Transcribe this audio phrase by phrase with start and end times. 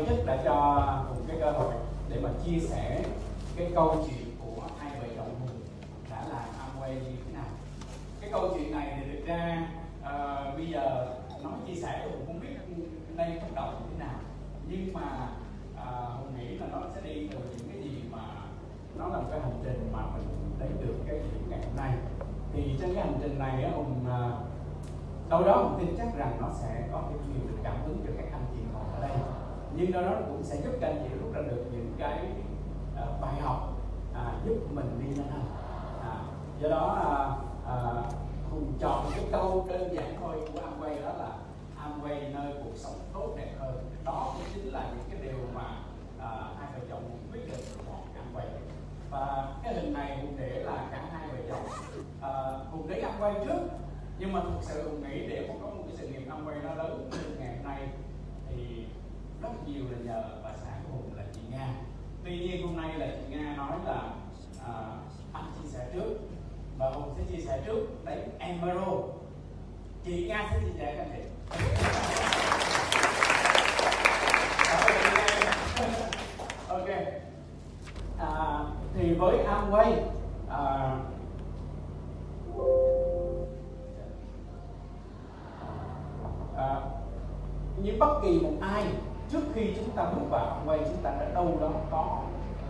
[0.00, 0.54] cảm ơn ban đã cho
[1.08, 1.74] hùng cái cơ hội
[2.08, 3.02] để mà chia sẻ
[3.56, 5.60] cái câu chuyện của hai vợ chồng hùng
[6.10, 7.44] đã làm Amway như thế nào.
[8.20, 9.68] Cái câu chuyện này thì thực ra
[10.02, 12.48] uh, bây giờ nói chia sẻ thì hùng không biết
[13.16, 14.18] đây bắt đầu như thế nào.
[14.68, 15.28] Nhưng mà
[15.76, 18.22] ờ, uh, hùng nghĩ là nó sẽ đi từ những cái gì mà
[18.98, 20.28] nó là một cái hành trình mà mình
[20.60, 21.92] lấy được cái điểm ngày hôm nay.
[22.52, 24.38] Thì trên cái hành trình này á, hùng uh, ờ,
[25.28, 28.12] đâu đó hùng tin chắc rằng nó sẽ có cái nhiều được cảm hứng cho
[28.16, 29.16] các anh chị còn ở đây
[29.76, 32.18] nhưng đâu đó nó cũng sẽ giúp các anh chị rút ra được những cái
[32.94, 33.72] uh, bài học
[34.14, 35.44] à, giúp mình đi lên hơn.
[36.02, 36.14] À,
[36.60, 37.12] do đó à,
[37.74, 37.76] à,
[38.50, 41.32] hùng chọn cái câu đơn giản thôi của Amway đó là
[41.84, 43.74] Amway nơi cuộc sống tốt đẹp hơn.
[44.04, 45.64] Đó cũng chính là những cái điều mà
[46.18, 48.46] à, hai vợ chồng quyết định chọn Amway
[49.10, 51.66] và cái hình này hùng để là cả hai vợ chồng
[52.22, 52.30] à,
[52.70, 53.60] hùng để Amway trước.
[54.18, 56.74] Nhưng mà thực sự hùng nghĩ để mà có một cái sự nghiệp Amway nó
[56.74, 57.88] lớn như ngày hôm nay
[58.48, 58.84] thì
[59.42, 61.68] rất nhiều là nhờ bà xã của hùng là chị Nga.
[62.24, 64.02] Tuy nhiên hôm nay là chị Nga nói là
[64.66, 64.72] à,
[65.32, 66.18] anh chia sẻ trước.
[66.78, 68.04] Và hùng sẽ chia sẻ trước.
[68.04, 69.00] Đấy Emerald
[70.04, 71.22] chị Nga sẽ chia sẻ các chị.
[76.68, 76.88] Ok.
[78.18, 79.92] À, thì với Amway
[80.48, 80.96] à,
[89.60, 92.22] khi chúng ta bước vào quay chúng ta đã đâu đó có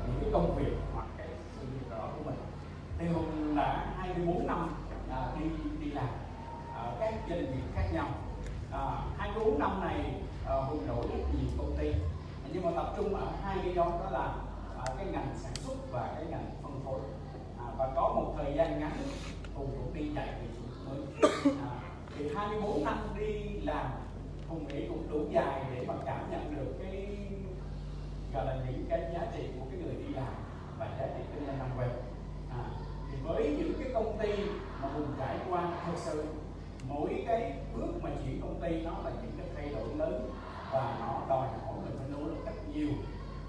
[0.07, 2.39] những cái công việc hoặc cái sự nghiệp đó của mình.
[2.99, 4.75] Thì hùng đã 24 năm
[5.11, 5.47] à, đi
[5.81, 6.09] đi làm
[6.75, 8.09] ở các doanh nghiệp khác nhau.
[8.73, 8.81] À,
[9.19, 10.15] 24 năm này
[10.47, 11.93] à, hùng đổi rất nhiều công ty.
[12.53, 14.35] Nhưng mà tập trung ở hai cái nhóm đó là
[14.79, 17.01] à, cái ngành sản xuất và cái ngành phân phối.
[17.59, 18.93] À, và có một thời gian ngắn
[19.55, 20.47] hùng cũng đi chạy thì
[20.89, 21.31] mới.
[21.45, 21.71] À,
[22.17, 23.87] thì 24 năm đi làm
[24.51, 27.07] hùng nghĩ cũng đủ dài để mà cảm nhận được cái
[28.35, 30.35] gọi là những cái giá trị của cái người đi làm
[30.79, 31.89] và giá trị kinh doanh làm quên
[32.51, 32.65] à,
[33.11, 34.33] thì với những cái công ty
[34.83, 36.25] mà hùng trải qua thật sự
[36.89, 40.31] mỗi cái bước mà chuyển công ty nó là những cái thay đổi lớn
[40.73, 42.89] và nó đòi hỏi mình phải nỗ lực rất nhiều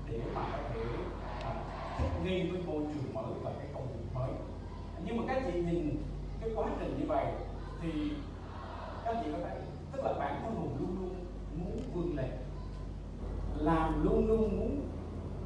[0.09, 0.81] để mà có thể
[1.43, 1.53] à,
[1.99, 4.29] thích nghi với môi trường mới và cái công việc mới.
[5.05, 6.03] Nhưng mà các chị nhìn
[6.41, 7.25] cái quá trình như vậy
[7.81, 8.11] thì
[9.05, 9.57] các chị có thấy
[9.91, 11.15] tức là bản thân hùng luôn luôn
[11.55, 12.29] muốn vươn lên.
[13.55, 14.81] Làm luôn luôn muốn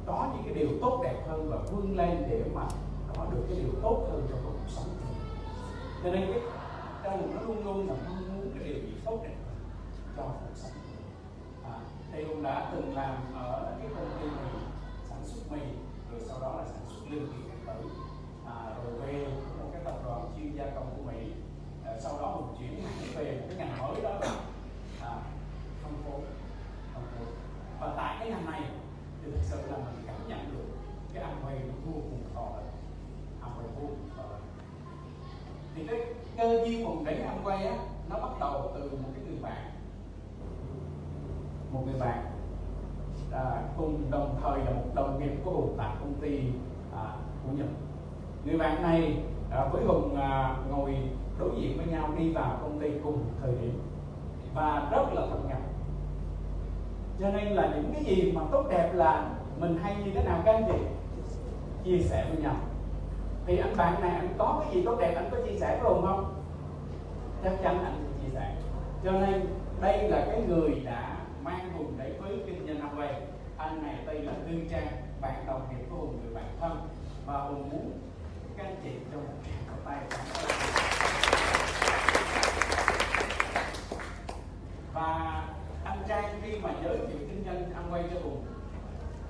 [0.06, 2.66] có những cái điều tốt đẹp hơn và vươn lên để mà
[3.16, 4.88] có được cái điều tốt hơn trong cuộc sống
[6.04, 6.40] cho nên cái
[7.04, 9.56] trong nó luôn luôn là mong muốn cái điều gì tốt đẹp hơn
[10.16, 10.72] cho cuộc sống
[11.64, 11.78] à,
[12.12, 14.60] thì hùng đã từng làm ở cái công ty mì
[15.08, 15.60] sản xuất mì
[16.12, 17.88] rồi sau đó là sản xuất linh kiện điện tử.
[18.46, 19.28] À, rồi về
[19.58, 21.32] một cái tập đoàn chuyên gia công của mỹ
[22.00, 24.30] sau đó mình chuyển hẳn về một cái ngành mới đó là
[25.00, 25.12] à,
[25.82, 26.20] phân phối
[26.94, 27.26] phân phối.
[27.80, 28.62] Và tại cái ngành này
[29.24, 30.64] thì thực sự là mình cảm nhận được
[31.14, 32.66] cái ăn quay nó vô cùng to lớn
[33.40, 34.40] ăn quay vô cùng to lớn
[35.74, 36.00] thì cái
[36.36, 39.70] cơ duyên hùng đấy ăn quay á nó bắt đầu từ một cái người bạn.
[41.72, 42.24] Một người bạn.
[43.32, 46.40] À, cùng đồng thời là một đồng nghiệp của hùng tại công ty
[46.96, 47.66] à, của nhật.
[48.44, 50.96] Người bạn này à, với hùng à, ngồi
[51.38, 53.80] đối diện với nhau đi vào công ty cùng thời điểm.
[54.54, 55.58] Và rất là thân nhập
[57.20, 60.42] cho nên là những cái gì mà tốt đẹp là mình hay như thế nào
[60.44, 60.78] các anh chị?
[61.84, 62.56] Chia sẻ với nhau.
[63.46, 66.02] Thì anh bạn này, anh có cái gì tốt đẹp, anh có chia sẻ rồi
[66.02, 66.34] không?
[67.44, 68.54] Chắc chắn anh sẽ chia sẻ.
[69.04, 69.46] Cho nên
[69.80, 73.12] đây là cái người đã mang hùng để với kinh doanh Amway
[73.56, 74.88] anh này đây là Tư Trang,
[75.20, 76.88] bạn đồng nghiệp của hùng người bạn thân.
[77.26, 77.90] Và hùng muốn
[78.56, 79.98] các anh chị trong một tràng tay
[84.94, 85.42] và
[85.84, 88.44] anh Trang khi mà giới thiệu kinh doanh Amway cho hùng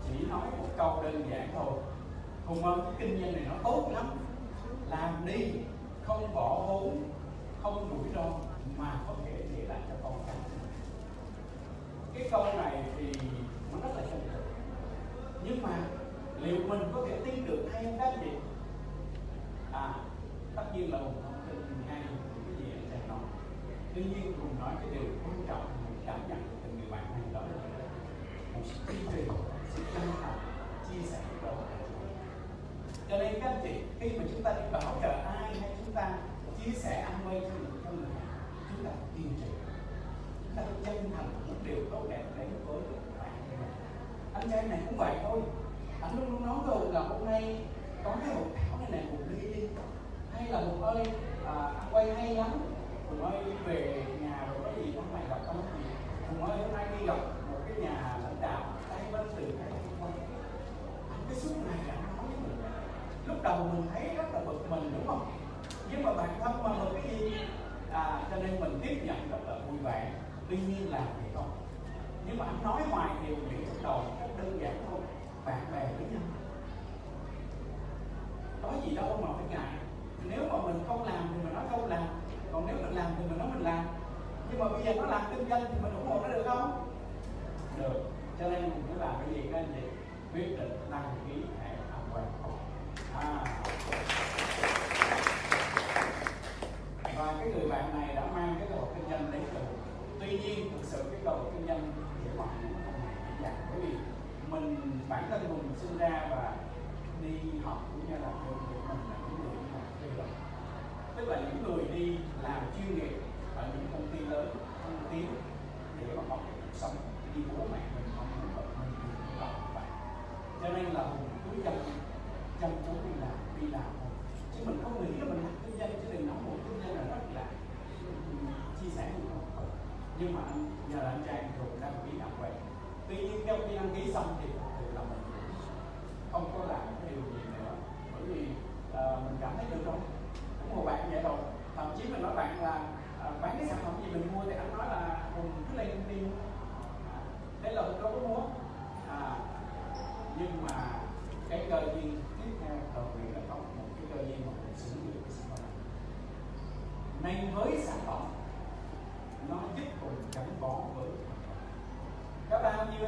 [0.04, 1.72] chỉ nói một câu đơn giản thôi.
[2.46, 4.06] Hùng ơi, cái kinh doanh này nó tốt lắm.
[4.90, 5.52] Làm đi,
[6.02, 7.10] không bỏ vốn,
[7.62, 8.30] không rủi ro
[8.76, 10.36] mà có thể để lại cho con cái.
[12.14, 13.15] Cái câu này thì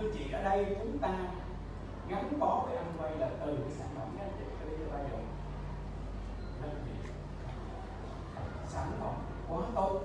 [0.09, 1.09] anh chị ở đây chúng ta
[2.09, 5.19] gắn bó với anh quay là từ cái sản phẩm các trị tới bây giờ
[6.63, 7.11] đơn vị
[8.67, 9.15] sản phẩm
[9.49, 10.01] quá tốt.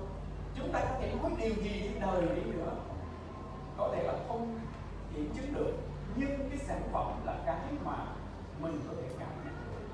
[0.56, 2.76] Chúng ta có thể nói điều gì trên đời đi nữa.
[3.78, 4.60] Có thể là không
[5.10, 5.72] hiện chứng được,
[6.16, 7.96] nhưng cái sản phẩm là cái mà
[8.60, 9.84] mình có thể cảm nhận được.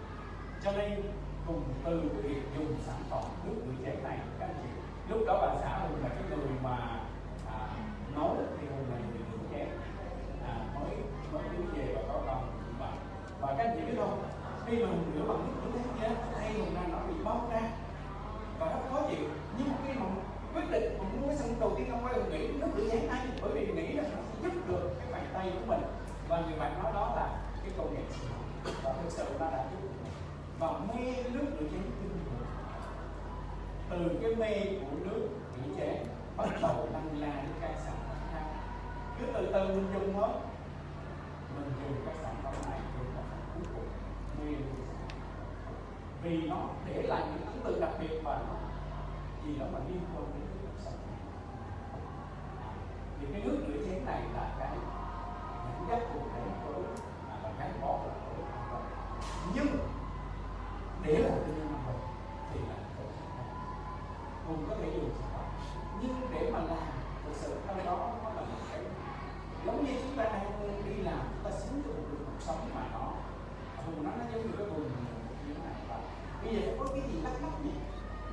[0.64, 1.02] Cho nên
[1.46, 4.68] cùng từ việc dùng sản phẩm nước rửa chén này, các anh chị,
[5.08, 5.56] lúc đó bạn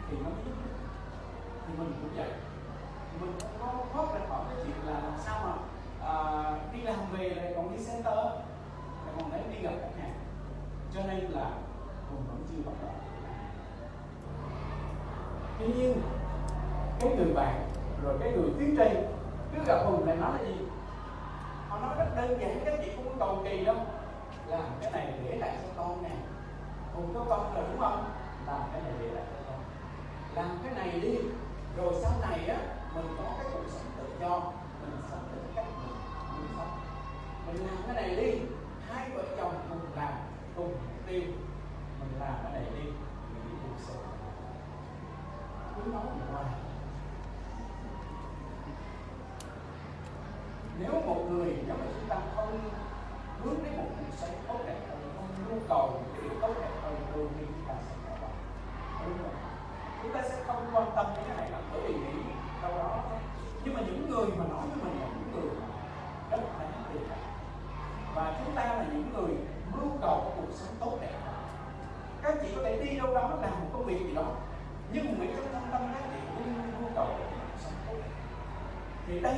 [0.09, 0.29] thì nó
[1.67, 2.29] thì mình cũng vậy.
[3.21, 3.31] Mình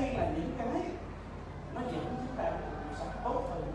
[0.01, 0.68] đây là những cái
[1.74, 3.74] nó dẫn chúng ta cuộc sống tốt hơn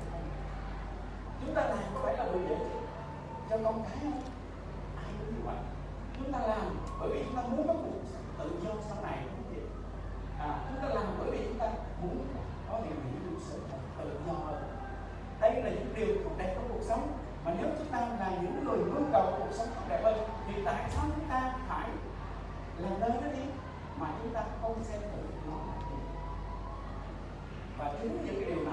[1.41, 2.57] chúng ta làm có phải là vì để
[3.51, 4.23] cho con cái không?
[4.97, 5.57] Ai cũng như vậy.
[6.17, 8.01] Chúng ta làm bởi vì chúng ta muốn có cuộc
[8.39, 9.63] tự do sau này không gì
[10.39, 11.69] à, chúng ta làm bởi vì chúng ta
[12.03, 12.27] muốn
[12.71, 13.61] có điều gì cuộc sống
[13.99, 14.63] tự do hơn.
[15.41, 17.13] Đây là những điều tốt đẹp trong cuộc sống.
[17.45, 20.55] Mà nếu chúng ta là những người mưu cầu cuộc sống tốt đẹp hơn thì
[20.65, 21.89] tại sao chúng ta phải
[22.79, 23.43] làm nơi đó đi
[23.99, 25.01] mà chúng ta không xem
[28.05, 28.64] Thank you.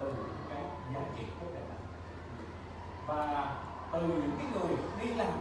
[0.00, 0.62] Từ những cái
[0.94, 1.78] giá trị tốt đẹp này
[3.06, 3.54] và
[3.92, 5.32] từ những cái người đi làm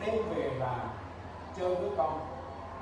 [0.00, 0.88] đem về là
[1.56, 2.20] chơi với con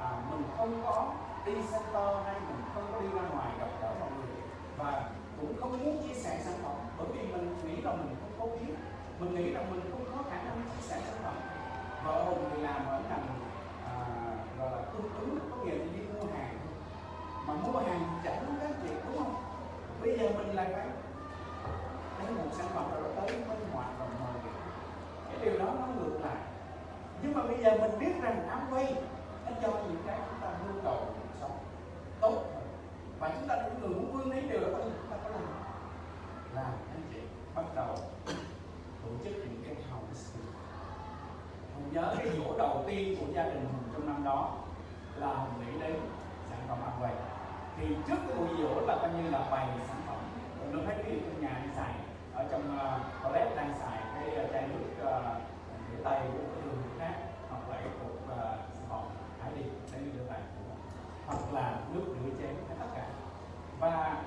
[0.00, 1.12] à, mình không có
[1.46, 4.36] đi center hay mình không có đi ra ngoài gặp gỡ mọi người
[4.78, 8.32] và cũng không muốn chia sẻ sản phẩm bởi vì mình nghĩ là mình không
[8.38, 8.74] có biết
[9.20, 11.34] mình nghĩ là mình không có khả năng chia sẻ sản phẩm
[12.04, 13.26] vợ hùng thì làm ở ngành
[13.84, 13.94] à,
[14.58, 16.58] gọi là cung ứng có nghĩa là đi mua hàng
[17.46, 19.49] mà mua hàng chẳng có giá trị đúng không?
[20.00, 20.86] Bây giờ mình lại phải
[22.18, 24.52] lấy một sản phẩm rồi tới bên ngoài và mời
[25.28, 26.36] cái điều đó nó ngược lại.
[27.22, 28.94] Nhưng mà bây giờ mình biết rằng ám quay
[29.46, 31.06] nó cho những cái chúng ta nhu cầu
[31.40, 31.58] sống
[32.20, 32.66] tốt hơn.
[33.18, 35.42] Và chúng ta những người muốn vươn lấy điều đó chúng ta có làm.
[36.54, 37.20] Làm anh chị
[37.54, 37.96] bắt đầu
[39.02, 40.38] tổ chức những cái house
[41.74, 44.54] Hùng nhớ cái dỗ đầu tiên của gia đình mình trong năm đó
[45.16, 45.96] là mình nghĩ đến
[46.50, 47.12] sản phẩm ăn quay
[47.80, 50.16] thì trước cái buổi dỗ là coi như là bày sản phẩm.
[50.72, 51.94] Nó thấy cái trong nhà đi xài
[52.34, 55.42] ở trong uh, toilet đang xài cái uh, chai nước uh,
[55.90, 57.14] rửa tay của cái đường khác
[57.50, 58.20] hoặc là cái cục
[58.74, 59.02] sản phẩm
[59.42, 60.74] hãy đi để rửa tay của
[61.26, 63.06] hoặc là nước rửa chén hay tất cả.
[63.80, 64.22] Và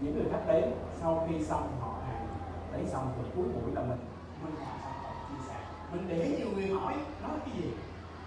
[0.00, 2.26] những người khách đến sau khi xong họ hàng
[2.72, 4.00] lấy xong thì cuối buổi là mình
[4.44, 5.56] mình họ sản phẩm chia sẻ
[5.92, 7.74] mình để nhiều người hỏi nói cái gì?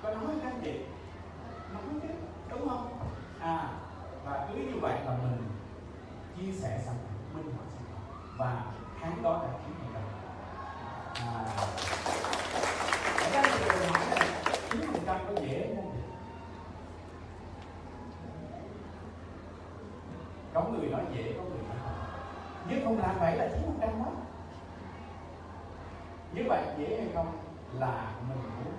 [0.04, 0.80] Có nói anh chị
[1.74, 2.10] nói chứ
[2.50, 2.88] đúng không?
[3.40, 3.70] À
[4.26, 5.50] và cứ như vậy là mình
[6.38, 8.02] chia sẻ sản phẩm minh họa sản phẩm
[8.38, 8.66] và
[9.02, 10.10] tháng đó là chín ngày đồng
[11.16, 11.46] à
[13.24, 14.26] ở đây thì hỏi là
[14.72, 15.96] chín phần trăm có dễ không?
[20.54, 21.94] Có người nói dễ, có người nói không?
[22.70, 24.12] Nhưng không làm vậy là chín phần trăm mất.
[26.34, 27.38] Như vậy dễ hay không
[27.80, 28.74] là mình muốn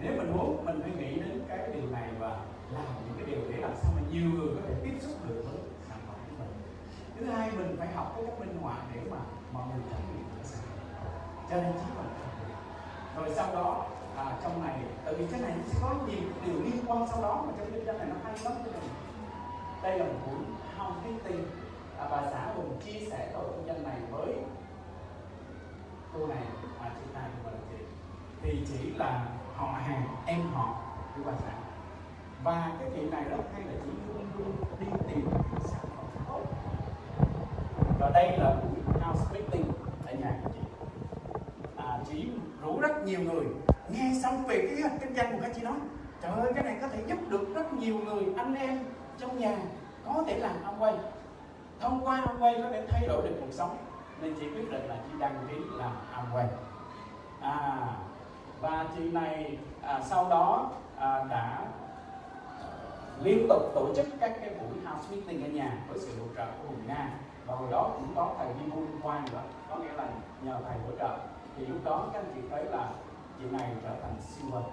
[0.00, 2.28] nếu mình muốn mình phải nghĩ đến cái điều này và
[2.70, 5.42] làm những cái điều để làm sao mà nhiều người có thể tiếp xúc được
[5.44, 6.52] với sản phẩm của mình.
[7.18, 9.16] Thứ hai mình phải học cái cách minh họa để mà
[9.52, 11.12] mọi người trải nghiệm cái sản phẩm
[11.50, 12.12] cho nên chính mình.
[13.16, 13.86] rồi sau đó
[14.16, 17.22] à, trong này tại vì cái này nó sẽ có nhiều điều liên quan sau
[17.22, 18.82] đó mà trong kinh doanh này nó hay lắm cái này
[19.82, 20.44] đây là một buổi
[20.78, 21.46] house meeting.
[21.98, 24.34] À, bà xã cùng chia sẻ tổ kinh doanh này với
[26.14, 26.42] cô này
[26.80, 27.84] à, chị này bà chị.
[28.42, 30.76] Thì chỉ là họ hàng em họ
[31.16, 31.67] của bà xã
[32.42, 35.28] và cái chuyện này rất hay là chị luôn luôn đi tìm
[35.64, 36.40] sản phẩm tốt.
[37.98, 39.72] Và đây là buổi house meeting
[40.06, 40.60] ở nhà của chị.
[41.76, 42.30] À, chị
[42.62, 43.44] rủ rất nhiều người.
[43.88, 45.74] Nghe xong về cái kế kinh doanh của các chị nói
[46.22, 48.78] trời ơi cái này có thể giúp được rất nhiều người anh em
[49.18, 49.56] trong nhà
[50.06, 50.94] có thể làm ông quay
[51.80, 53.76] thông qua ông quay có thể thay đổi được cuộc sống
[54.22, 56.46] nên chị quyết định là chị đăng ký làm ông quay
[57.40, 57.78] à
[58.60, 61.58] và chị này à, sau đó à, đã
[63.22, 66.46] liên tục tổ chức các cái buổi house meeting ở nhà với sự hỗ trợ
[66.46, 67.10] của Hùng Nga.
[67.46, 70.08] Và hồi đó cũng có thầy Di Môn Quang nữa có nghĩa là
[70.42, 71.18] nhờ thầy hỗ trợ.
[71.56, 72.90] Thì lúc đó các anh chị thấy là
[73.38, 74.64] chị này trở thành silver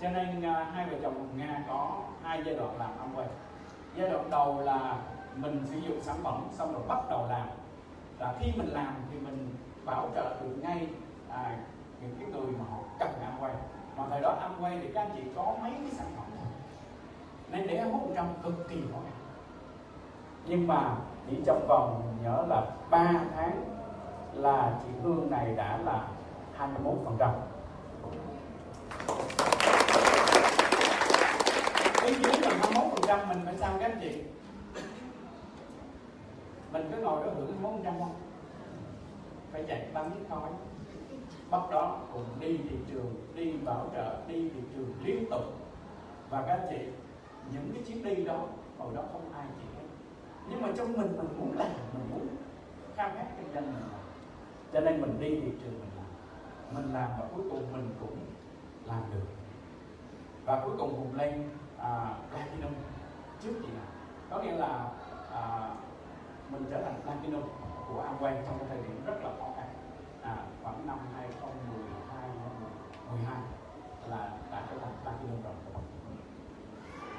[0.00, 3.28] cho nên à, hai vợ chồng Hùng Nga có hai giai đoạn làm amway quay
[3.96, 4.98] giai đoạn đầu là
[5.36, 7.48] mình sử dụng sản phẩm xong rồi bắt đầu làm.
[8.18, 10.88] Là khi mình làm thì mình bảo trợ được ngay
[11.30, 11.58] à,
[12.00, 13.52] những cái người mà họ cần ăn quay
[13.96, 16.26] mà thời đó Amway thì các anh chị có mấy cái sản phẩm
[17.50, 18.00] nên để 21
[18.42, 18.98] cực kỳ khó.
[19.04, 19.12] Khăn
[20.46, 20.96] nhưng mà
[21.30, 23.64] chỉ trong vòng, nhớ là 3 tháng
[24.32, 26.08] là chị Hương này đã là
[26.56, 27.30] 21 phần trăm.
[32.00, 34.22] Cái dưới là 21 phần trăm mình phải sao các anh chị?
[36.72, 38.14] Mình cứ ngồi đó hưởng 21 phần trăm không?
[39.52, 40.50] Phải chạy bắn khói.
[41.50, 45.42] Bắt đó cùng đi thị trường, đi bảo trợ, đi thị trường liên tục.
[46.30, 46.84] Và các anh chị
[47.52, 48.46] những cái chuyến đi đó
[48.78, 49.88] hồi đó không ai chịu hết.
[50.48, 52.26] Nhưng mà trong mình mình muốn làm mình muốn
[52.96, 54.00] khao khát kinh doanh mình làm.
[54.72, 56.06] Cho nên mình đi thị trường mình làm.
[56.74, 58.16] Mình làm và cuối cùng mình cũng
[58.84, 59.26] làm được.
[60.44, 62.72] Và cuối cùng hùng lên à, platinum
[63.42, 63.88] trước chị nào
[64.30, 64.90] có nghĩa là
[65.32, 65.70] à,
[66.50, 67.42] mình trở thành platinum
[67.88, 69.66] của Amway trong cái thời điểm rất là khó khăn.
[70.22, 72.30] À, khoảng năm 2012
[73.10, 73.42] 12
[74.08, 75.52] là đã trở thành platinum rồi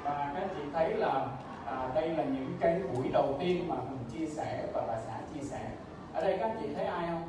[0.04, 1.28] và các anh chị thấy là
[1.66, 5.18] à, đây là những cái buổi đầu tiên mà mình chia sẻ và bà xã
[5.34, 5.70] chia sẻ.
[6.14, 7.28] Ở đây các anh chị thấy ai không?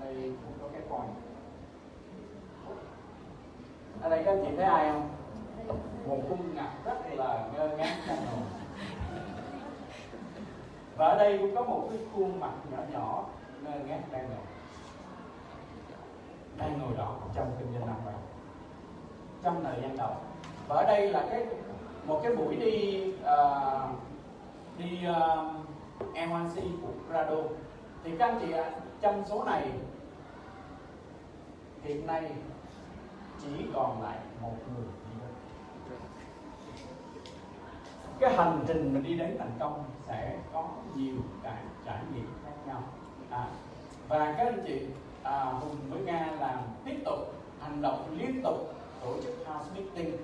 [0.00, 1.06] Đây cũng có cái còi.
[4.02, 5.08] ở đây các anh chị thấy ai không?
[6.06, 8.42] Một khuôn mặt rất là ngơ ngác đang ngồi
[10.96, 13.24] và ở đây cũng có một cái khuôn mặt nhỏ nhỏ
[13.62, 14.46] ngơ ngác đang ngồi.
[16.58, 18.14] Đang ngồi đó trong kinh doanh năm vậy
[19.42, 20.10] trong thời gian đầu.
[20.68, 21.46] Và ở đây là cái
[22.06, 23.90] một cái buổi đi uh,
[24.78, 25.16] đi à,
[26.04, 27.36] uh, M1C của Prado.
[28.04, 28.70] Thì các anh chị ạ
[29.00, 29.70] trong số này
[31.82, 32.30] hiện nay
[33.42, 34.84] chỉ còn lại một người
[38.20, 42.52] cái hành trình mình đi đến thành công sẽ có nhiều cái trải nghiệm khác
[42.66, 42.82] nhau.
[43.30, 43.46] À,
[44.08, 44.80] và các anh chị
[45.22, 47.18] à, hùng với nga làm tiếp tục
[47.60, 50.16] hành động liên tục tổ chức house meeting.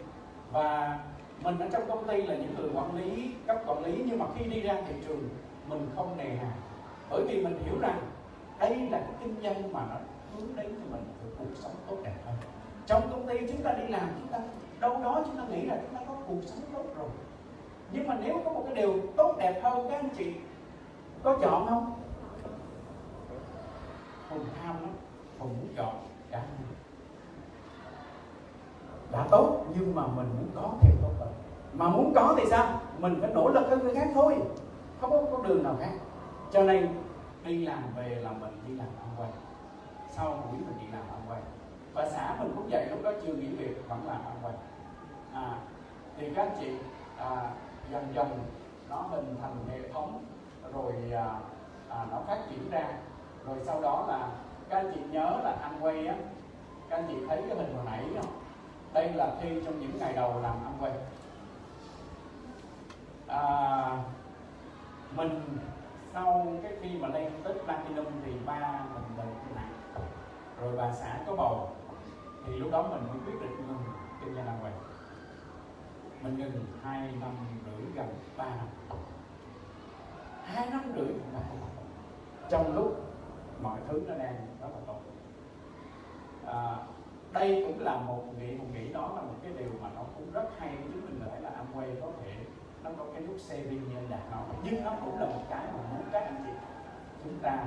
[0.53, 0.99] Và
[1.43, 4.27] mình ở trong công ty là những người quản lý, cấp quản lý, nhưng mà
[4.39, 5.29] khi đi ra thị trường,
[5.69, 6.51] mình không nề hà.
[7.11, 8.01] Bởi vì mình hiểu rằng
[8.59, 9.97] đây là cái kinh doanh mà nó
[10.37, 12.35] hướng đến cho mình một cuộc sống tốt đẹp hơn.
[12.87, 14.39] Trong công ty chúng ta đi làm, chúng ta,
[14.81, 17.09] đâu đó chúng ta nghĩ là chúng ta có cuộc sống tốt rồi.
[17.93, 20.33] Nhưng mà nếu có một cái điều tốt đẹp hơn, các anh chị
[21.23, 21.93] có chọn không?
[24.31, 24.91] Hùng tham lắm,
[25.39, 25.95] hùng muốn chọn
[26.31, 26.43] cả
[29.17, 31.33] đã tốt nhưng mà mình muốn có thêm tốt hơn.
[31.73, 32.81] Mà muốn có thì sao?
[32.99, 34.37] Mình phải nỗ lực hơn người khác thôi.
[35.01, 35.91] Không có, có đường nào khác.
[36.53, 36.89] Cho nên
[37.45, 39.31] đi làm về là mình đi làm ăn quay.
[40.11, 41.41] Sau buổi mình đi làm ăn quay.
[41.95, 44.55] Và xã mình cũng vậy lúc đó chưa nghỉ việc vẫn làm ăn quay.
[45.33, 45.59] À,
[46.19, 46.71] thì các anh chị
[47.19, 47.51] à,
[47.93, 48.29] dần dần
[48.91, 50.25] nó hình thành hệ thống
[50.75, 51.39] rồi à,
[51.89, 52.85] à, nó phát triển ra.
[53.47, 54.29] Rồi sau đó là
[54.69, 56.15] các anh chị nhớ là ăn quay á.
[56.89, 58.31] Các anh chị thấy cái hình hồi nãy không
[58.97, 60.93] đây là thi trong những ngày đầu làm ăn quay
[63.27, 64.05] à,
[65.17, 65.59] mình
[66.13, 69.73] sau cái khi mà lên tới platinum thì ba mình bệnh nặng
[70.61, 71.71] rồi bà xã có bầu.
[72.47, 73.85] Thì lúc đó mình mới quyết định ngừng
[74.21, 74.73] kinh doanh làm quay
[76.23, 78.67] mình ngừng hai năm rưỡi gần ba năm.
[80.45, 81.15] Hai năm rưỡi
[82.51, 83.05] trong lúc
[83.63, 85.01] mọi thứ nó đang rất là tốt.
[86.47, 86.77] À,
[87.39, 90.33] đây cũng là một nghĩ một nghĩ đó là một cái điều mà nó cũng
[90.33, 90.69] rất hay.
[90.69, 92.33] Với chúng mình lại là Amway có thể,
[92.85, 95.65] nó có cái nút saving như anh đạt nói nhưng nó cũng là một cái
[95.67, 96.53] mà muốn các anh chị
[97.25, 97.65] chúng ta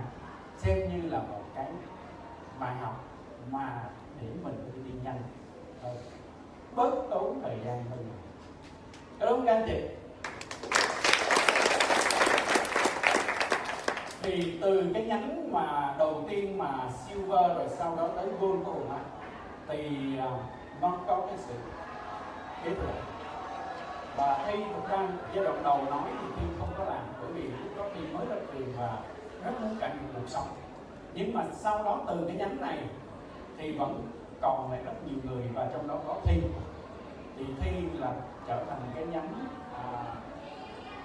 [0.57, 1.71] xem như là một cái
[2.59, 3.03] bài học
[3.51, 3.83] mà
[4.21, 5.21] để mình đi đi nhanh.
[5.83, 5.97] Hơn
[6.75, 8.05] bớt tốn thời gian hơn.
[9.19, 9.81] Có đúng không các anh chị.
[14.21, 18.71] Thì từ cái nhánh mà đầu tiên mà silver rồi sau đó tới gold của
[18.71, 18.89] hùng
[19.69, 20.41] thì uh,
[20.81, 21.53] nó có cái sự
[22.63, 23.09] kế thừa
[24.17, 27.41] và khi thực ra giai đoạn đầu nói thì tiên không có làm bởi vì
[27.41, 28.97] lúc đó khi mới ra trường và
[29.45, 30.47] rất muốn cải thiện cuộc sống.
[31.13, 32.77] Nhưng mà sau đó từ cái nhánh này
[33.57, 34.07] thì vẫn
[34.41, 36.41] còn lại rất nhiều người và trong đó có thi.
[37.37, 38.13] Thì thi là
[38.47, 40.03] trở thành cái nhánh à,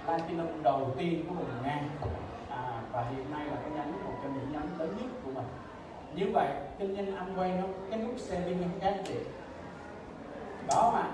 [0.05, 1.83] platinum đầu tiên của vùng nga.
[2.51, 5.47] À, và hiện nay là cái nhánh một trong những nhánh lớn nhất của mình.
[6.15, 9.25] Như vậy kinh doanh ăn quay nó cái nút xe không khác anh
[10.69, 11.05] đó mà.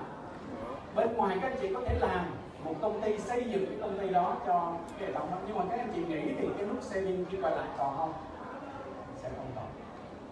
[0.95, 2.25] Bên ngoài các anh chị có thể làm
[2.63, 5.37] một công ty xây dựng cái công ty đó cho cái hệ thống đó.
[5.47, 8.13] Nhưng mà các anh chị nghĩ thì cái nút saving khi quay lại còn không?
[9.17, 9.65] Sẽ không còn.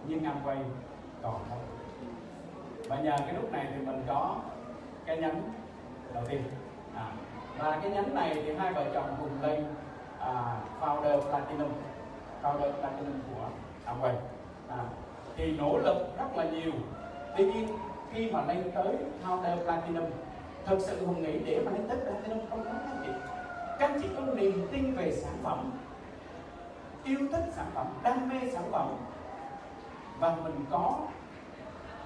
[0.06, 0.56] Nhưng ăn quay
[1.22, 1.58] còn không
[2.88, 4.36] và nhờ cái nút này thì mình có
[5.06, 5.42] cái nhánh
[6.14, 6.42] đầu tiên.
[6.96, 7.06] À,
[7.58, 9.64] và cái nhánh này thì hai vợ chồng cùng lên
[10.20, 11.70] à, founder platinum
[12.42, 13.46] founder platinum của
[13.86, 14.14] Amway.
[14.68, 14.78] À,
[15.36, 16.72] thì nỗ lực rất là nhiều.
[17.36, 17.68] Tuy nhiên
[18.12, 20.04] khi mà lên tới Founder Platinum
[20.66, 23.12] thật sự hùng nghĩ để mà lên tới Platinum không có cái gì.
[23.78, 25.70] Các chị có niềm tin về sản phẩm
[27.04, 28.88] yêu thích sản phẩm đam mê sản phẩm
[30.20, 30.98] và mình có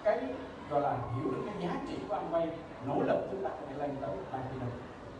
[0.04, 0.18] cái
[0.70, 2.46] gọi là hiểu được cái giá trị của Amway
[2.86, 4.70] nỗ lực chúng ta để lên tới Platinum.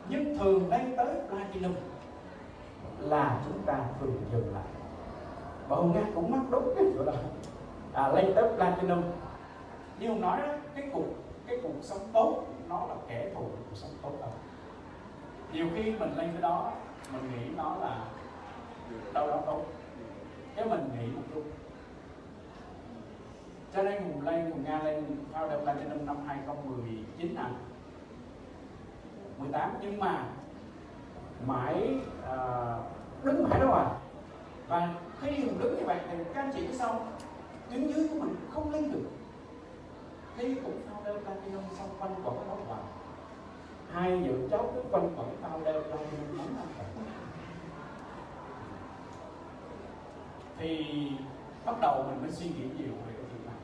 [0.08, 1.74] Nhưng thường lên tới Platinum
[2.98, 4.64] là chúng ta thường dừng lại.
[5.68, 7.12] Và hôm nay cũng mắc đúng cái chỗ là
[7.92, 9.02] à, lên tới Platinum
[9.98, 11.06] như ông nói đó cái cuộc
[11.46, 14.30] cái cuộc sống tốt nó là kẻ thù của cuộc sống tốt đâu
[15.52, 16.72] nhiều khi mình lên cái đó
[17.12, 18.04] mình nghĩ nó là
[19.12, 19.62] đâu đó tốt.
[20.56, 21.42] Cái mình nghĩ một chút
[23.74, 27.50] cho nên hùng lên hùng nga lên theo được lên năm 2019 à
[29.38, 30.24] 18 nhưng mà
[31.46, 33.86] mãi uh, đứng mãi đó à.
[34.68, 37.06] Và khi mình đứng như vậy thì các anh chị biết sao
[37.70, 39.10] tuyến dưới của mình không lên được
[40.36, 42.76] thấy cũng founder platinum xong quanh quẩn đó là
[43.92, 46.66] hai vợ cháu cứ quanh quẩn founder platinum lắm năm
[50.58, 51.10] thì
[51.64, 53.54] bắt đầu mình mới suy nghĩ nhiều về cái chuyện này.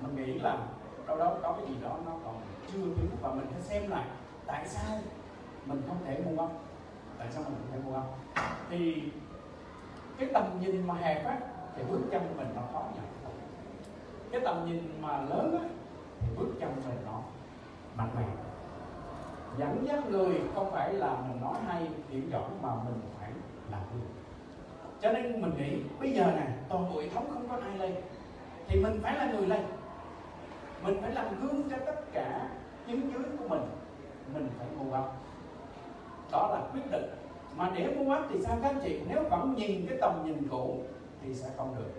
[0.00, 0.58] Mình nghĩ là
[1.06, 2.40] đâu đó có cái gì đó nó còn
[2.72, 4.04] chưa thiếu và mình phải xem lại
[4.46, 4.98] tại sao
[5.66, 6.58] mình không thể mua không
[7.18, 8.12] tại sao mình không thể mua không
[8.70, 9.02] thì
[10.18, 11.38] cái tầm nhìn mà hẹp á,
[11.76, 13.04] thì bước chân mình nó khó nhận
[14.30, 15.79] cái tầm nhìn mà lớn á
[16.36, 17.20] bước chân mình nó
[17.96, 18.24] mạnh mẽ.
[19.58, 23.30] Dẫn dắt người không phải là mình nói hay, điểm giỏi mà mình phải
[23.70, 24.10] làm gương
[25.00, 28.02] cho nên mình nghĩ, bây giờ nè, toàn bộ hệ thống không có ai lên
[28.68, 29.60] thì mình phải là người lên
[30.82, 32.48] mình phải làm gương cho tất cả
[32.86, 33.62] chứng dưới của mình.
[34.34, 35.04] Mình phải mua up
[36.32, 37.10] đó là quyết định.
[37.56, 39.00] Mà để mua up thì sao, các anh chị?
[39.08, 40.82] Nếu vẫn nhìn cái tầm nhìn cũ
[41.22, 41.90] thì sẽ không được.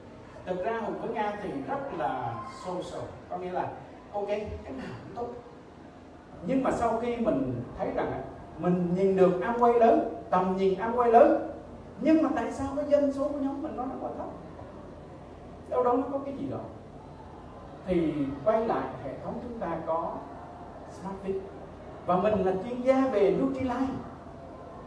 [0.45, 3.03] Thực ra hùng với nga thì rất là social.
[3.29, 3.71] Có nghĩa là
[4.13, 5.28] ok, cái nào cũng tốt.
[6.45, 8.21] Nhưng mà sau khi mình thấy rằng
[8.58, 11.52] mình nhìn được Amway lớn, tầm nhìn Amway lớn,
[12.02, 14.28] nhưng mà tại sao cái dân số của nhóm mình nó rất là thấp?
[15.69, 16.60] Đâu đó nó có cái gì đó
[17.86, 18.13] thì
[18.45, 20.13] quay lại hệ thống chúng ta có
[20.91, 21.39] SmartFit
[22.06, 23.93] và mình là chuyên gia về Nutrilite.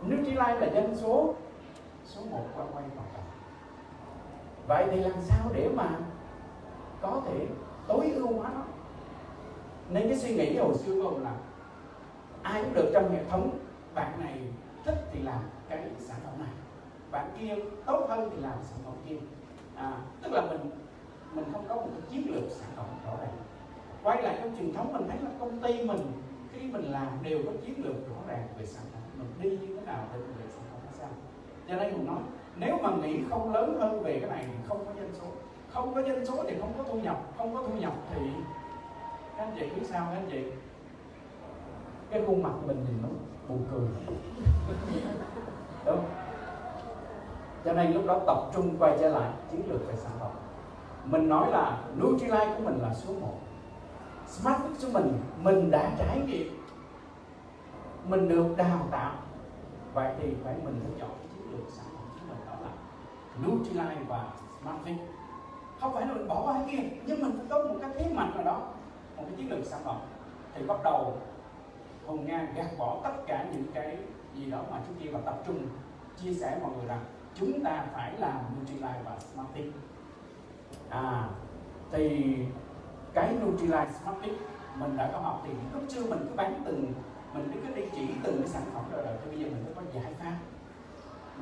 [0.08, 1.34] Nutrilite là dân số
[2.04, 3.22] số 1 quay quay toàn cầu.
[4.68, 5.88] Vậy thì làm sao để mà
[7.02, 7.46] có thể
[7.88, 8.60] tối ưu hóa nó?
[9.90, 11.34] Nên cái suy nghĩ hồi xưa của ông là
[12.42, 13.58] ai cũng được trong hệ thống
[13.94, 14.40] bạn này
[14.84, 16.52] thích thì làm cái sản phẩm này
[17.14, 17.54] bạn kia
[17.86, 19.16] tốt hơn thì làm sản phẩm kia.
[19.76, 19.92] À,
[20.22, 20.70] tức là mình
[21.34, 23.36] mình không có một cái chiến lược sản phẩm rõ ràng.
[24.02, 26.12] Quay lại trong truyền thống mình thấy là công ty mình
[26.52, 29.02] khi mình làm đều có chiến lược rõ ràng về sản phẩm.
[29.18, 31.08] Mình đi như thế nào để mình về sản phẩm ra sao.
[31.68, 32.20] Cho nên mình nói
[32.56, 35.26] nếu mà nghĩ không lớn hơn về cái này thì không có doanh số.
[35.70, 37.20] Không có doanh số thì không có thu nhập.
[37.38, 38.20] Không có thu nhập thì
[39.36, 40.44] các anh chị biết sao các anh chị?
[42.10, 43.08] Cái khuôn mặt mình nhìn nó
[43.48, 44.14] buồn cười.
[45.86, 46.04] Đúng.
[47.64, 50.30] Cho nên lúc đó tập trung quay trở lại chiến lược về sản phẩm
[51.04, 53.28] mình nói là Nutrilite của mình là số 1
[54.26, 56.64] Smart Fit của mình mình đã trải nghiệm.
[58.08, 59.12] Mình được đào tạo.
[59.94, 62.70] Vậy thì phải mình phải chọn cái chiến lược sản phẩm của mình đó là
[63.46, 64.24] Nutrilite và
[64.60, 64.96] Smart Fit
[65.80, 68.12] không phải là mình bỏ qua cái kia, nhưng mình phải có một cái thế
[68.14, 68.60] mạnh nào đó
[69.16, 69.96] một cái chiến lược sản phẩm
[70.54, 71.18] thì bắt đầu
[72.06, 73.96] Hồng Nga gạt bỏ tất cả những cái
[74.34, 75.66] gì đó mà trước kia và tập trung
[76.16, 79.72] chia sẻ mọi người rằng chúng ta phải làm Nutrilite và Smartic
[80.88, 81.28] à
[81.92, 82.36] thì
[83.14, 84.32] cái Nutrilite Smartic
[84.74, 86.92] mình đã có học thì lúc chưa mình cứ bán từng,
[87.34, 89.74] mình cứ đi chỉ từng cái sản phẩm rồi rồi, thì bây giờ mình phải
[89.74, 90.36] có giải pháp.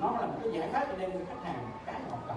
[0.00, 2.36] Nó là một cái giải pháp để đem cho khách hàng cái họ cần.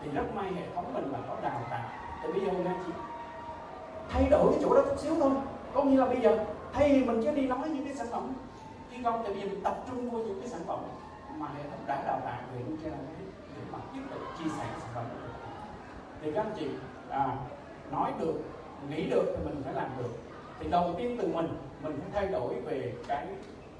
[0.00, 1.88] Thì rất may hệ thống mình là có đào tạo.
[2.22, 2.92] Thì bây giờ mình chỉ
[4.08, 5.30] thay đổi cái chỗ đó chút xíu thôi.
[5.74, 8.32] Có nghĩa là bây giờ thay vì mình cứ đi nói những cái sản phẩm
[8.90, 10.78] thi công thì bây giờ mình tập trung vô những cái sản phẩm
[11.36, 12.92] mà hệ thống đã đào tạo về cái
[13.56, 15.04] để mà tiếp tục chia sẻ sản phẩm.
[16.22, 16.68] Thì các anh chị
[17.10, 17.36] à,
[17.92, 18.34] nói được
[18.90, 20.10] nghĩ được thì mình phải làm được.
[20.60, 21.48] Thì đầu tiên từ mình
[21.82, 23.26] mình phải thay đổi về cái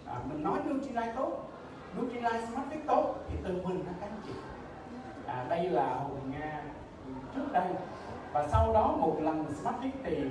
[0.06, 1.50] à, mình nói Nutrilite tốt
[1.98, 4.32] Nutrilite Smart Fit tốt thì từ mình các anh chị.
[5.26, 6.62] À, đây là hùng nga
[7.34, 7.66] trước đây
[8.32, 10.24] và sau đó một lần Smart Fit thì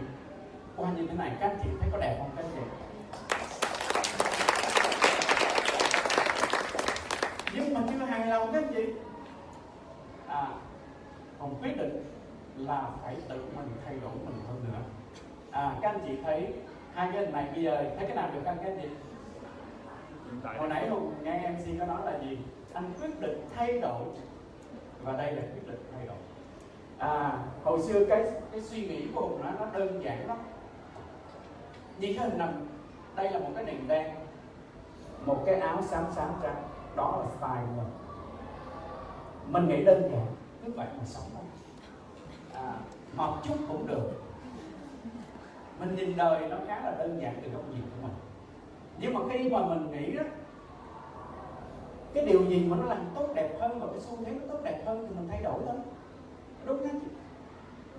[0.75, 2.61] qua như thế này các anh chị thấy có đẹp không các anh chị?
[7.55, 8.93] Nhưng mà chưa hài lòng các anh chị.
[10.27, 10.47] À
[11.39, 12.03] còn quyết định
[12.57, 14.79] là phải tự mình thay đổi mình hơn nữa.
[15.51, 16.53] À các anh chị thấy
[16.93, 18.89] hai cái này bây giờ thấy cái nào được các anh chị?
[20.57, 22.37] Hồi nãy hùng nghe mc có nói là gì?
[22.73, 24.05] Anh quyết định thay đổi.
[25.03, 26.17] Và đây là quyết định thay đổi
[26.97, 30.37] à, hồi xưa cái cái suy nghĩ của hùng nó nó đơn giản lắm.
[31.99, 32.49] Như cái hình nằm
[33.15, 34.15] đây là một cái đèn đen
[35.25, 36.55] một cái áo xám xám trắng
[36.95, 37.91] đó là style của mình.
[39.47, 40.25] Mình nghĩ đơn giản
[40.65, 41.43] cứ vậy mà sống thôi.
[42.53, 42.73] À,
[43.15, 44.11] một chút cũng được.
[45.79, 48.15] Mình nhìn đời nó khá là đơn giản từ công việc của mình.
[48.99, 50.23] Nhưng mà khi mà mình nghĩ đó
[52.13, 54.59] cái điều gì mà nó làm tốt đẹp hơn và cái xu thế nó tốt
[54.63, 55.75] đẹp hơn thì mình thay đổi thôi
[56.67, 56.99] đúng không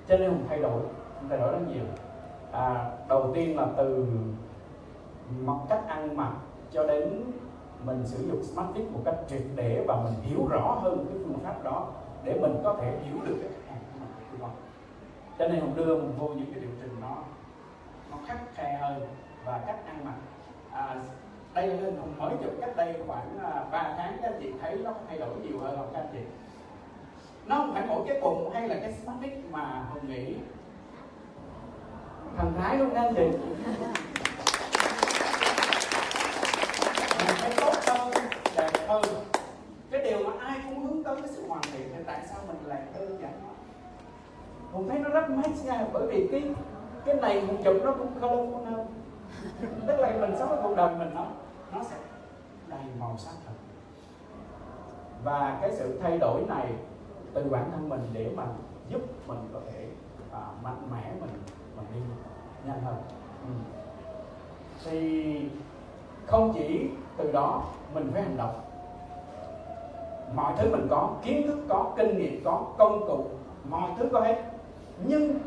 [0.09, 0.83] cho nên mình thay đổi
[1.20, 1.85] mình thay đổi rất nhiều.
[2.52, 4.07] À, đầu tiên là từ
[5.40, 6.33] mặt cách ăn mặc
[6.70, 7.22] cho đến
[7.85, 11.18] mình sử dụng smart fit một cách triệt để và mình hiểu rõ hơn cái
[11.24, 11.88] phương pháp đó
[12.24, 13.98] để mình có thể hiểu được cái khách hàng của
[14.46, 14.50] mình
[15.38, 17.16] cho nên hùng đưa mình vô những cái điều chỉnh nó
[18.11, 19.09] nó khắc khe hơn
[19.44, 20.14] và cách ăn mặc.
[20.72, 20.96] À,
[21.54, 24.76] đây là hùng mới chụp cách đây khoảng à, 3 tháng các anh chị thấy
[24.76, 26.20] nó thay đổi nhiều hơn không các anh chị?
[27.49, 30.35] Nó không phải mỗi cái bụng hay là cái stomach mà hùng nghĩ
[32.37, 33.23] thần thái luôn anh chị
[37.27, 38.13] mình phải tốt hơn,
[38.57, 39.03] đẹp hơn.
[39.91, 42.57] Cái điều mà ai cũng hướng tới cái sự hoàn thiện thì tại sao mình
[42.67, 43.55] lại đơn giản hóa
[44.73, 46.43] hùng thấy nó rất mát nha, bởi vì cái
[47.05, 48.87] cái này mình chụp nó cũng colorful hơn.
[49.87, 51.27] Tức là mình sống ở cuộc đời mình nó
[51.73, 51.97] nó sẽ
[52.69, 53.57] đầy màu sắc hơn
[55.25, 56.67] và cái sự thay đổi này
[57.38, 58.46] từ bản thân mình để mà
[58.88, 59.87] giúp mình có thể
[60.33, 61.31] à, mạnh mẽ mình
[61.77, 62.01] mình đi
[62.66, 62.96] nhanh hơn.
[63.42, 63.51] Ừ.
[64.85, 65.51] thì
[66.27, 68.61] không chỉ từ đó mình phải hành động.
[70.35, 73.24] Mọi thứ mình có kiến thức có kinh nghiệm có công cụ
[73.68, 74.42] mọi thứ có hết.
[75.07, 75.38] Nhưng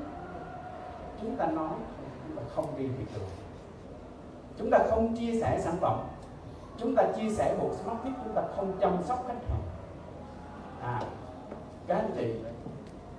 [1.22, 1.74] chúng ta nói
[2.28, 3.30] chúng ta không đi thị trường.
[4.58, 6.00] Chúng ta không chia sẻ sản phẩm.
[6.78, 9.62] Chúng ta chia sẻ một smart fit chúng ta không chăm sóc khách hàng.
[10.82, 11.02] À
[11.88, 12.34] các anh chị,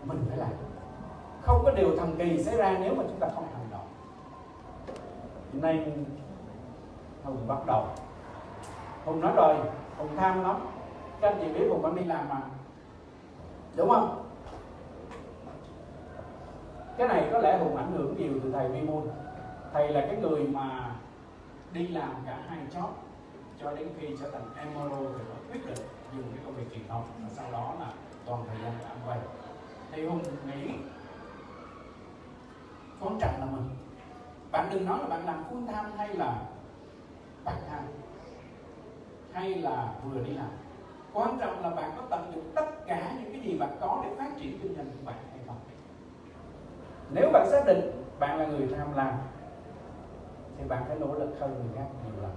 [0.05, 0.51] mình phải làm.
[1.42, 3.88] Không có điều thần kỳ xảy ra nếu mà chúng ta không hành động.
[5.53, 6.05] Nên
[7.25, 7.87] hùng bắt đầu.
[9.05, 9.57] Hùng nói rồi
[9.98, 10.57] hùng tham lắm.
[11.20, 12.40] Các anh chị biết hùng vẫn đi làm mà.
[13.77, 14.25] Đúng không?
[16.96, 19.03] Cái này có lẽ hùng ảnh hưởng nhiều từ thầy vi môn
[19.72, 20.94] thầy là cái người mà
[21.72, 22.88] đi làm cả hai job,
[23.62, 26.88] cho đến khi trở thành emerald thì mới quyết định dùng cái công việc truyền
[26.88, 27.03] thống.
[27.22, 27.87] Và sau đó là
[28.26, 29.18] toàn thời gian làm quay.
[29.92, 30.74] thì hùng nghĩ
[33.00, 33.68] quan trọng là mình.
[34.50, 36.42] Bạn đừng nói là bạn làm full time hay là
[37.44, 37.88] part time,
[39.32, 40.50] hay là vừa đi làm.
[41.12, 44.11] Quan trọng là bạn có tận dụng tất cả những cái gì bạn có để
[44.18, 45.56] phát triển kinh doanh của bạn hay không.
[47.11, 49.14] Nếu bạn xác định bạn là người tham lam,
[50.58, 52.32] thì bạn phải nỗ lực hơn người khác nhiều lần.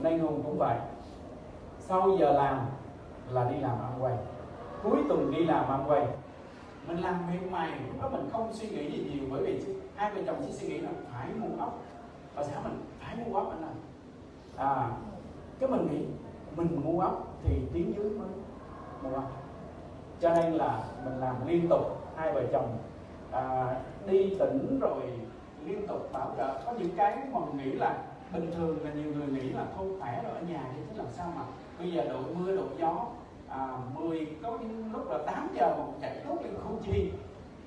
[0.00, 0.78] Nay hùng cũng vậy.
[1.78, 2.66] Sau giờ làm
[3.30, 4.16] là đi làm ăn quay
[4.82, 6.06] cuối tuần đi làm ăn quay
[6.86, 10.14] mình làm việc mày lúc đó mình không suy nghĩ gì nhiều bởi vì hai
[10.14, 11.78] vợ chồng chỉ suy nghĩ là phải mua ốc.
[12.34, 13.74] Và sao mình phải mua ốc anh làm
[14.56, 14.90] à
[15.58, 16.06] cái mình nghĩ
[16.56, 18.28] mình mua ốc thì tiếng dưới mới
[19.02, 19.32] mua ốc.
[20.20, 21.80] Cho nên là mình làm liên tục
[22.16, 22.78] hai vợ chồng
[23.30, 25.02] à, đi tỉnh rồi
[25.64, 26.62] liên tục bảo trợ.
[26.66, 27.98] Có những cái mà mình nghĩ là
[28.32, 31.06] bình thường là nhiều người nghĩ là không khỏe rồi ở nhà thì thế làm
[31.10, 31.42] sao mà
[31.78, 33.06] bây giờ đội mưa đội gió
[33.48, 37.12] à, 10 có những lúc là 8 giờ mà chạy tốt lên khu chi.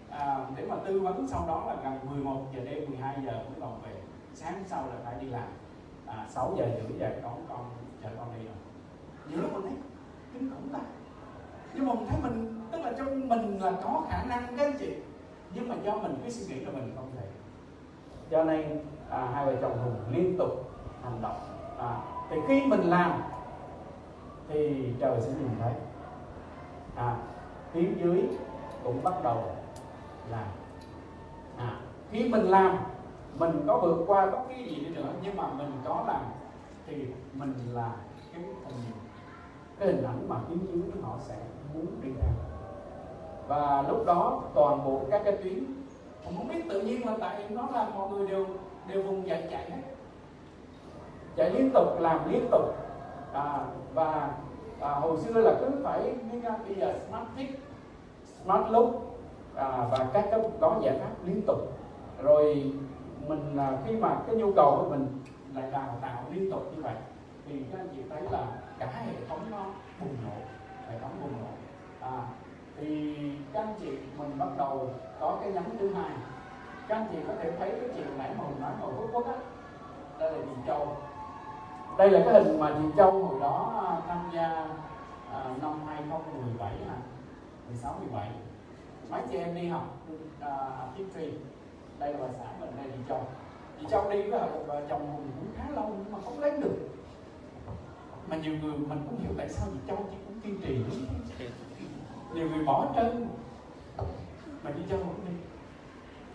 [0.10, 3.62] À, để mà tư vấn sau đó là gần 11 giờ đêm 12 giờ mới
[3.62, 4.02] còn về.
[4.34, 5.48] Sáng sau là phải đi làm.
[6.08, 7.66] À, 6 giờ rưỡi giờ đón con
[8.04, 8.56] chờ con đi rồi.
[9.30, 9.74] Nhiều lúc mình thấy
[10.34, 10.80] kinh khủng ta
[11.74, 14.78] nhưng mà mình thấy mình tức là trong mình là có khả năng các anh
[14.80, 14.94] chị.
[15.54, 17.26] Nhưng mà do mình cái suy nghĩ là mình không thể.
[18.32, 20.72] Cho nên à, hai vợ chồng hùng liên tục
[21.04, 21.38] hành động.
[21.80, 21.98] À,
[22.30, 23.22] thì khi mình làm
[24.50, 25.74] thì trời sẽ nhìn thấy.
[26.96, 27.18] À,
[27.72, 28.24] phía dưới
[28.84, 29.44] cũng bắt đầu
[30.32, 30.48] làm
[31.58, 31.80] à,
[32.12, 32.78] khi mình làm
[33.40, 36.22] mình có vượt qua bất kỳ gì đi nữa nhưng mà mình có làm
[36.88, 37.92] thì mình là
[38.34, 38.84] cái hình
[39.80, 41.36] cái hình ảnh mà phía dưới họ sẽ
[41.74, 42.32] muốn đi theo.
[43.48, 45.64] Và lúc đó toàn bộ các cái tuyến
[46.26, 48.46] không biết tự nhiên là tại nó là mọi người đều
[48.88, 49.82] đều vùng dậy chạy hết.
[51.36, 52.76] Chạy liên tục làm liên tục
[53.34, 53.60] à,
[53.94, 54.30] và
[54.82, 57.48] à, hồi xưa là cứ phải như bây giờ smart fit
[58.44, 58.90] smart look
[59.56, 61.58] à, và các cái có giải pháp liên tục.
[62.22, 62.74] Rồi
[63.28, 65.08] mình à, khi mà cái nhu cầu của mình
[65.56, 66.96] lại đào tạo liên tục như vậy
[67.46, 68.46] thì các anh chị thấy là
[68.80, 69.66] cả hệ thống nó
[70.00, 70.36] bùng nổ
[70.90, 71.48] hệ thống bùng nổ.
[72.08, 72.22] À,
[72.78, 73.16] thì
[73.54, 74.90] các anh chị mình bắt đầu
[75.20, 76.12] có cái nhánh thứ hai.
[76.88, 79.26] Các anh chị có thể thấy cái chuyện nãy mà mình nói hồi phút quốc
[79.26, 79.34] á
[80.20, 80.98] đây là chị châu
[82.00, 84.48] đây là cái hình mà chị châu hồi đó à, tham gia
[85.34, 86.94] à, năm 2017 nè
[87.68, 88.30] 16, 17
[89.10, 89.98] mấy chị em đi học
[90.42, 90.56] à,
[90.92, 91.32] uh, history
[92.00, 93.22] đây là bà xã mình đây chị Châu.
[93.80, 96.78] Chị Châu đi với vợ chồng mình cũng khá lâu nhưng mà không lấy được.
[98.30, 100.78] Mà nhiều người mình cũng hiểu tại sao chị châu chị cũng kiên trì
[102.34, 103.28] nhiều người bỏ trơn.
[104.64, 105.34] Mà chị châu cũng đi.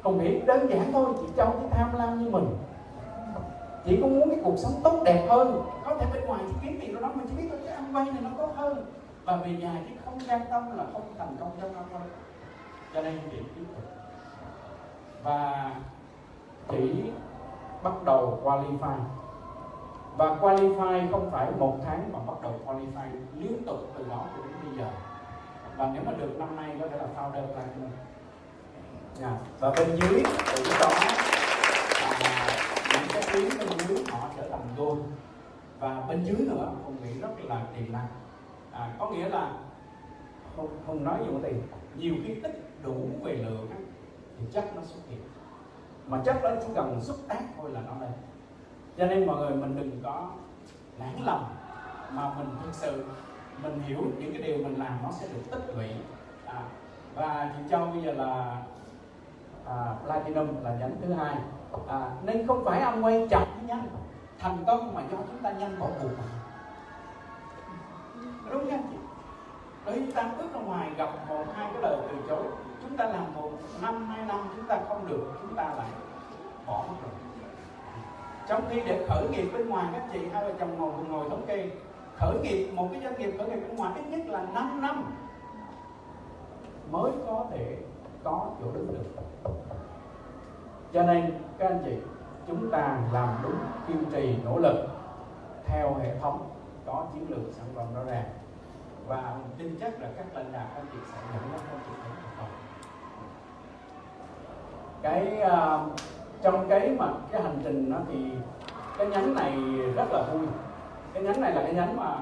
[0.02, 2.46] Không nghĩ đơn giản thôi chị châu chỉ tham lam như mình
[3.84, 5.62] chị cũng muốn cái cuộc sống tốt đẹp hơn?
[5.84, 8.04] Có thể bên ngoài chị kiếm tiền đâu đó mình chỉ biết cái ăn vay
[8.04, 8.86] này nó tốt hơn.
[9.24, 12.02] Và về nhà chứ không gian tâm là không thành công trong ăn vay
[12.94, 13.84] cho nên chị tiếp tục.
[15.22, 15.70] Và
[16.70, 17.10] chỉ
[17.82, 18.96] bắt đầu qualify.
[20.16, 24.42] Và qualify không phải một tháng mà bắt đầu qualify liên tục từ đó cho
[24.42, 24.90] đến bây giờ.
[25.76, 27.90] Và nếu mà được năm nay có thể là founder platinum
[29.20, 29.32] yeah.
[29.32, 29.38] Dạ.
[29.60, 30.90] và bên dưới cũng có
[32.02, 32.48] à,
[32.92, 35.00] những cái tuyến bên dưới họ trở thành gold
[35.78, 38.06] và bên dưới nữa hùng nghĩ rất là tiềm năng.
[38.72, 39.52] À, có nghĩa là
[40.56, 41.62] hùng, hùng nói nhiều tiền
[41.96, 43.68] nhiều khi tích đủ về lượng
[44.38, 45.20] thì chắc nó xuất hiện.
[46.06, 48.10] Mà chắc nó chỉ cần xúc tác thôi là nó lên.
[48.98, 50.30] Cho nên mọi người mình đừng có
[50.98, 51.44] nản lòng
[52.12, 53.04] mà mình thực sự
[53.62, 55.88] mình hiểu những cái điều mình làm nó sẽ được tích lũy.
[56.46, 56.62] À,
[57.14, 58.62] và chị châu bây giờ là
[59.66, 61.36] à, platinum là nhánh thứ hai.
[61.88, 63.88] À, nên không phải ông quay chậm nhanh
[64.44, 66.28] thành công mà do chúng ta nhanh bỏ cuộc à?
[68.50, 68.98] đúng không chị.
[69.86, 72.42] Đấy chúng ta bước ra ngoài gặp một, hai cái lời từ chối.
[72.82, 73.50] Chúng ta làm một
[73.82, 75.86] năm, hai năm, chúng ta không được, chúng ta lại
[76.66, 77.12] bỏ mất rồi.
[78.48, 81.30] Trong khi để khởi nghiệp bên ngoài các chị, hai vợ chồng ngồi cùng ngồi
[81.30, 81.70] thống kê.
[82.16, 85.04] Khởi nghiệp, một cái doanh nghiệp khởi nghiệp bên ngoài ít nhất là 5 năm
[86.90, 87.76] mới có thể
[88.24, 89.22] có chỗ đứng được.
[90.92, 91.96] Cho nên, các anh chị
[92.46, 93.56] chúng ta làm đúng
[93.88, 94.86] kiên trì nỗ lực
[95.64, 96.50] theo hệ thống
[96.86, 98.24] có chiến lược sản phẩm rõ ràng.
[99.06, 101.80] Và mình tin chắc là các lãnh đạo anh chị sẽ dẫn dắt các anh
[101.86, 102.48] chị thành công
[105.04, 106.00] cái uh,
[106.42, 108.30] trong cái mà cái hành trình nó thì
[108.98, 109.56] cái nhánh này
[109.96, 110.46] rất là vui.
[111.14, 112.16] Cái nhánh này là cái nhánh mà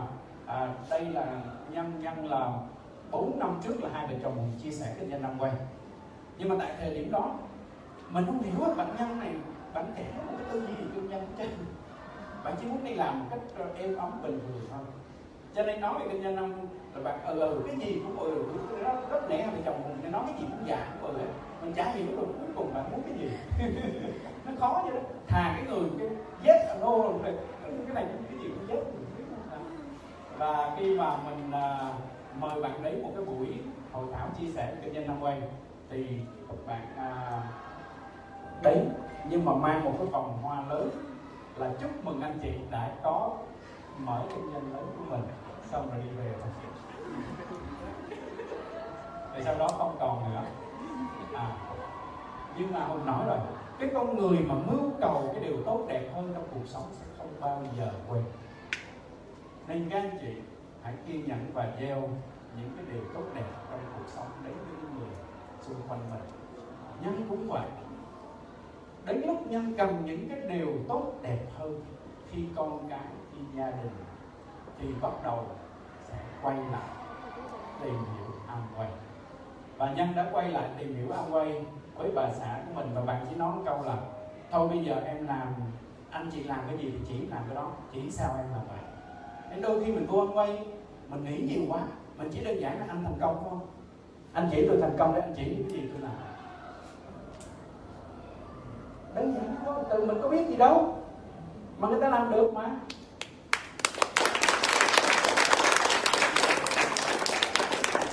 [0.47, 1.27] à, đây là
[1.71, 2.53] nhân nhân là
[3.11, 5.53] 4 năm trước là hai vợ chồng chia sẻ kinh doanh năm quay.
[6.39, 7.35] Nhưng mà tại thời điểm đó
[8.11, 9.35] mình không hiểu bệnh nhân này
[9.75, 11.49] bánh thẻ một cái tư duy kinh doanh trên.
[12.45, 14.85] Bạn chỉ muốn đi làm một cách ờ, êm ấm bình thường thôi.
[15.55, 16.55] Cho nên nói về kinh doanh năm
[16.95, 18.45] là bạn ừ, ừ cái gì cũng ừ
[18.83, 21.19] nó rất nể hai vợ chồng mình nói cái gì cũng giả cũng ừ
[21.63, 23.31] mình chả hiểu được cuối cùng bạn muốn cái gì?
[24.47, 24.95] Nó khó chứ.
[24.95, 26.09] Đó thà cái người cái
[26.45, 27.13] yes or no rồi
[27.87, 28.87] cái này cái gì cũng yes
[30.39, 31.95] và khi mà mình uh,
[32.41, 33.47] mời bạn đến một cái buổi
[33.93, 35.43] hội thảo chia sẻ kinh doanh năm quay
[35.91, 36.07] thì
[36.67, 37.43] bạn uh,
[38.63, 38.87] đấy,
[39.29, 40.91] nhưng mà mang một cái vòng hoa lớn
[41.57, 43.37] là chúc mừng anh chị đã có
[43.99, 45.23] mở kinh doanh lớn của mình,
[45.65, 46.49] xong rồi đi về rồi
[49.45, 50.43] sau đó không còn nữa.
[51.35, 51.57] À
[52.57, 53.39] nhưng mà hùng nói rồi,
[53.79, 57.05] cái con người mà mưu cầu cái điều tốt đẹp hơn trong cuộc sống sẽ
[57.19, 58.23] không bao giờ quên.
[59.67, 60.35] Nên các anh chị
[60.83, 62.01] hãy kiên nhẫn và gieo
[62.57, 65.09] những cái điều tốt đẹp trong cuộc sống đến với những người
[65.61, 66.23] xung quanh mình.
[67.03, 67.69] Nhân cũng vậy
[69.07, 71.81] đến lúc nhân cần những cái điều tốt đẹp hơn
[72.31, 73.91] khi con cái, khi gia đình,
[74.79, 75.45] thì bắt đầu
[76.09, 76.89] sẽ quay lại
[77.83, 78.87] tìm hiểu Amway
[79.79, 81.63] và nhân đã quay lại tìm hiểu Amway
[81.95, 83.97] với bà xã của mình và bạn chỉ nói một câu là,
[84.51, 85.47] thôi bây giờ em làm,
[86.11, 88.79] anh chị làm cái gì thì chỉ làm cái đó chỉ sao em làm vậy.
[89.51, 90.67] Nên đôi khi mình vô ăn quay,
[91.09, 91.81] mình nghĩ nhiều quá,
[92.17, 93.61] mình chỉ đơn giản là anh thành công không
[94.33, 96.32] anh chỉ tôi thành công để anh chỉ những cái gì tôi làm
[99.15, 100.99] đơn giản thôi từ mình có biết gì đâu.
[101.79, 102.71] Mà người ta làm được mà.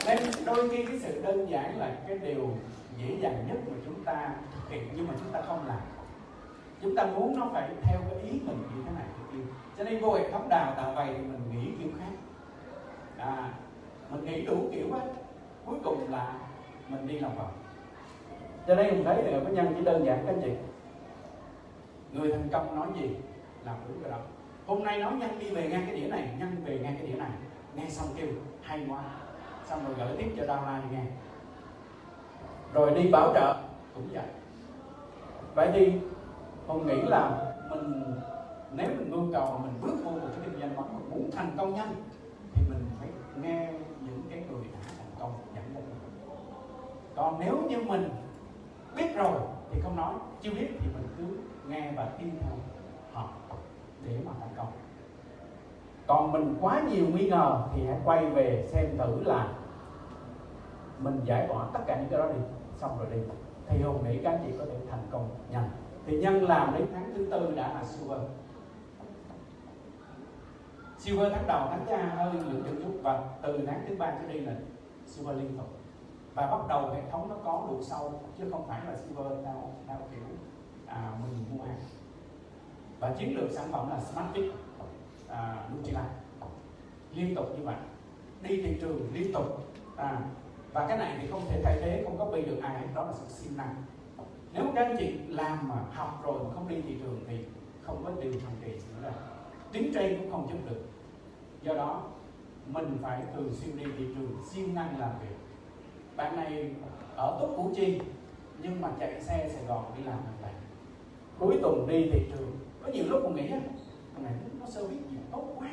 [0.05, 2.49] Nên đôi khi cái sự đơn giản là cái điều
[2.97, 5.79] dễ dàng nhất mà chúng ta thực hiện nhưng mà chúng ta không làm.
[6.81, 9.43] Chúng ta muốn nó phải theo cái ý mình như thế này thế kia.
[9.77, 12.11] Cho nên vô hệ thống đào tạo vậy thì mình nghĩ kiểu khác.
[13.17, 13.49] À,
[14.09, 15.11] mình nghĩ đủ kiểu hết.
[15.65, 16.33] Cuối cùng là
[16.87, 17.51] mình đi lòng vòng.
[18.67, 20.51] Cho nên mình thấy là cái nhân chỉ đơn giản các anh chị
[22.13, 23.15] người thành công nói gì
[23.65, 24.17] làm đúng cái đó.
[24.67, 27.17] Hôm nay nói nhân đi về ngang cái đĩa này nhân về ngang cái đĩa
[27.17, 27.31] này.
[27.75, 28.27] Nghe xong kêu,
[28.61, 29.03] hay quá.
[29.65, 31.03] Xong rồi gửi tiếp cho downline nghe.
[32.73, 33.57] Rồi đi bảo trợ,
[33.95, 34.25] cũng vậy.
[35.55, 35.93] Vậy thì
[36.67, 38.03] tôi nghĩ là mình,
[38.73, 41.75] nếu mình mưu cầu mình bước vô một cái kinh doanh mình muốn thành công
[41.75, 41.95] nhanh,
[42.53, 43.07] thì mình phải
[43.41, 45.83] nghe những cái người đã thành công dẫn dắt
[47.15, 48.09] còn nếu như mình
[48.95, 49.39] biết rồi
[49.71, 51.23] thì không nói, chưa biết thì mình cứ
[51.69, 52.51] nghe và tin theo
[53.13, 53.29] họ
[54.05, 54.71] để mà thành công.
[56.07, 59.53] Còn mình quá nhiều nghi ngờ thì hãy quay về xem thử là
[60.99, 62.39] mình giải bỏ tất cả những cái đó đi,
[62.77, 63.17] xong rồi đi.
[63.67, 65.69] Thì hùng nghĩ các anh chị có thể thành công nhanh.
[66.05, 68.19] Thì nhân làm đến tháng thứ tư đã là silver.
[70.97, 74.11] Silver tháng đầu tháng thứ hai hơi lượng chân chút và từ tháng thứ ba
[74.11, 74.53] trở đi là
[75.05, 75.67] silver liên tục.
[76.33, 79.55] Và bắt đầu hệ thống nó có độ sâu, chứ không phải là silver theo
[79.87, 80.23] theo kiểu
[80.85, 81.79] à, mình mua hàng
[82.99, 84.51] và chiến lược sản phẩm là smart fit
[85.27, 86.03] à, Nutrilite
[87.15, 87.75] liên tục như vậy
[88.41, 89.45] đi thị trường liên tục
[89.95, 90.21] à,
[90.73, 93.13] và cái này thì không thể thay thế không có bị được ai đó là
[93.13, 93.75] sự siêng năng.
[94.53, 97.37] Nếu các anh chị làm mà học rồi mà không đi thị trường thì
[97.81, 99.11] không có điều thành kỳ nữa là
[99.71, 100.81] tiến trên cũng không giúp được.
[101.61, 102.03] Do đó
[102.67, 105.35] mình phải thường xuyên đi thị trường siêng năng làm việc.
[106.15, 106.71] Bạn này
[107.15, 107.99] ở tốt củ chi
[108.61, 110.53] nhưng mà chạy xe sài gòn đi làm hàng ngày.
[111.39, 112.51] Cuối tuần đi thị trường
[112.89, 113.49] có nhiều lúc mình nghĩ
[114.13, 115.67] thằng này nó service gì tốt quá.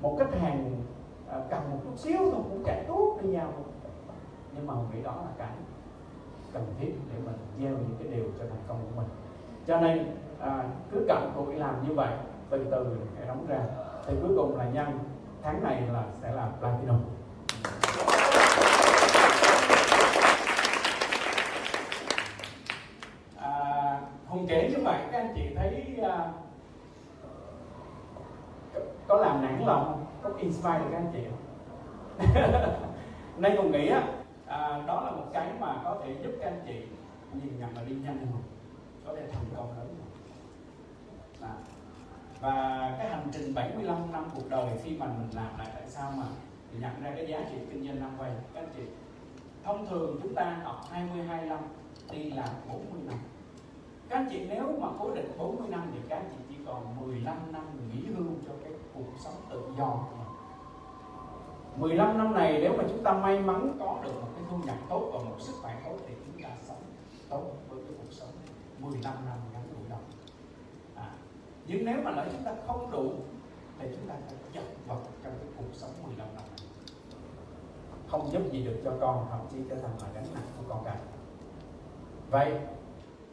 [0.00, 0.82] Một khách hàng
[1.30, 3.52] à, cần một chút xíu thôi cũng chạy tốt đi nhau
[4.54, 5.48] nhưng mà mình nghĩ đó là cái
[6.52, 9.08] cần thiết để mình gieo những cái điều cho thành công của mình.
[9.66, 12.14] Cho nên à, cứ cầm cụi làm như vậy
[12.50, 13.60] từ từ hệ đóng ra.
[14.06, 14.98] Thì cuối cùng là nhân
[15.42, 17.00] tháng này là sẽ là platinum
[23.36, 24.00] à,
[24.36, 26.06] hùng kể như vậy các anh chị thấy uh,
[29.06, 31.42] có làm nản lòng không có inspire được các anh chị không?
[33.38, 36.60] Nên hùng nghĩ á uh, đó là một cái mà có thể giúp các anh
[36.66, 36.82] chị
[37.32, 38.42] nhìn nhận và đi nhanh hơn.
[39.06, 39.96] Có thể thành công lớn hơn.
[41.40, 41.54] À.
[42.40, 46.12] và cái hành trình 75 năm cuộc đời khi mà mình làm lại tại sao
[46.16, 46.24] mà
[46.80, 48.82] nhận ra cái giá trị kinh doanh năm quay các anh chị.
[49.64, 51.58] Thông thường chúng ta học 22 năm
[52.10, 53.18] đi làm 40 năm
[54.08, 57.06] các anh chị nếu mà cố định 40 năm thì các anh chị chỉ còn
[57.06, 60.26] 15 năm nghỉ hưu cho cái cuộc sống tự do của mình.
[61.76, 64.76] 15 năm này nếu mà chúng ta may mắn có được một cái thu nhập
[64.88, 66.82] tốt và một sức khỏe tốt thì chúng ta sống
[67.28, 68.28] tốt với cái cuộc sống
[68.78, 69.96] 15 năm ngắn ngủi đó.
[70.94, 71.10] À,
[71.66, 73.12] nhưng nếu mà lỡ chúng ta không đủ
[73.78, 76.66] thì chúng ta phải chật vật trong cái cuộc sống 15 năm này.
[78.08, 80.84] Không giúp gì được cho con thậm chí trở thành là gánh nặng của con
[80.84, 80.96] cái
[82.30, 82.52] vậy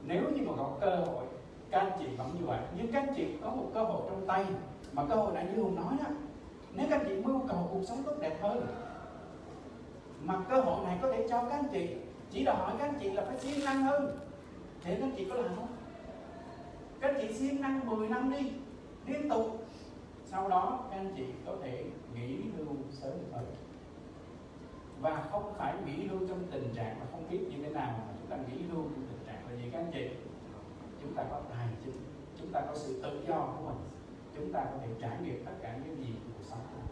[0.05, 1.25] nếu như mà có cơ hội,
[1.69, 2.59] các anh chị vẫn như vậy.
[2.77, 4.45] Nhưng các anh chị có một cơ hội trong tay
[4.93, 6.09] mà cơ hội này như hùng nói đó.
[6.73, 8.67] Nếu các anh chị mưu cầu cuộc sống tốt đẹp hơn,
[10.23, 11.95] mà cơ hội này có thể cho các anh chị,
[12.31, 14.19] chỉ đòi hỏi các anh chị là phải siêng năng hơn.
[14.83, 15.67] Thì các anh chị có làm không?
[16.99, 18.51] Các anh chị siêng năng 10 năm đi,
[19.05, 19.65] liên tục.
[20.25, 21.83] Sau đó các anh chị có thể
[22.15, 23.45] nghỉ hưu sớm hơn.
[25.01, 28.13] Và không phải nghỉ hưu trong tình trạng mà không biết như thế nào mà
[28.19, 30.09] chúng ta nghỉ hưu trong tình trạng là gì các anh chị
[31.01, 32.01] chúng ta có tài chính,
[32.39, 33.77] chúng ta có sự tự do của mình,
[34.35, 36.87] chúng ta có thể trải nghiệm tất cả những gì của cuộc sống của mình.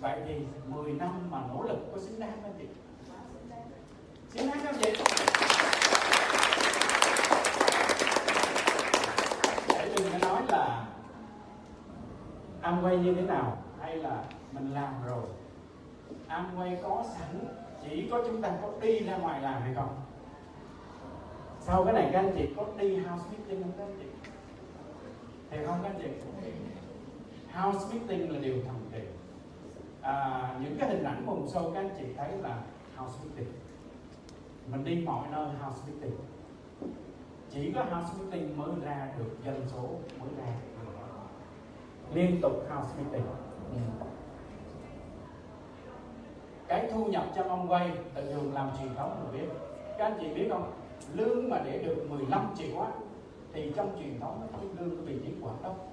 [0.00, 2.66] Vậy thì 10 năm mà nỗ lực có xứng đáng không chị?
[4.30, 4.92] Xứng đáng không chị?
[9.68, 10.86] Để đừng có nói là
[12.60, 15.24] ăn quay như thế nào hay là mình làm rồi?
[16.28, 17.46] Ăn quay có sẵn,
[17.84, 20.00] chỉ có chúng ta có đi ra ngoài làm hay không?
[21.66, 24.30] Sau cái này các anh chị có đi house meeting không các anh chị?
[25.50, 26.08] Thì không các anh chị?
[27.52, 29.00] House meeting là điều thần kỳ.
[30.02, 32.62] À, những cái hình ảnh vùng sâu các anh chị thấy là
[32.96, 33.52] house meeting.
[34.66, 36.18] Mình đi mọi nơi house meeting.
[37.50, 39.88] Chỉ có house meeting mới ra được dân số
[40.20, 40.52] mới ra.
[42.14, 43.26] Liên tục house meeting.
[43.70, 44.06] Ừ.
[46.68, 49.54] cái thu nhập cho ông quay tận dụng làm truyền thống mình biết.
[49.98, 50.83] Các anh chị biết không?
[51.14, 52.88] Lương mà để được 15 triệu á,
[53.52, 55.88] thì trong truyền thống nó cái lương cái vị trí quản đốc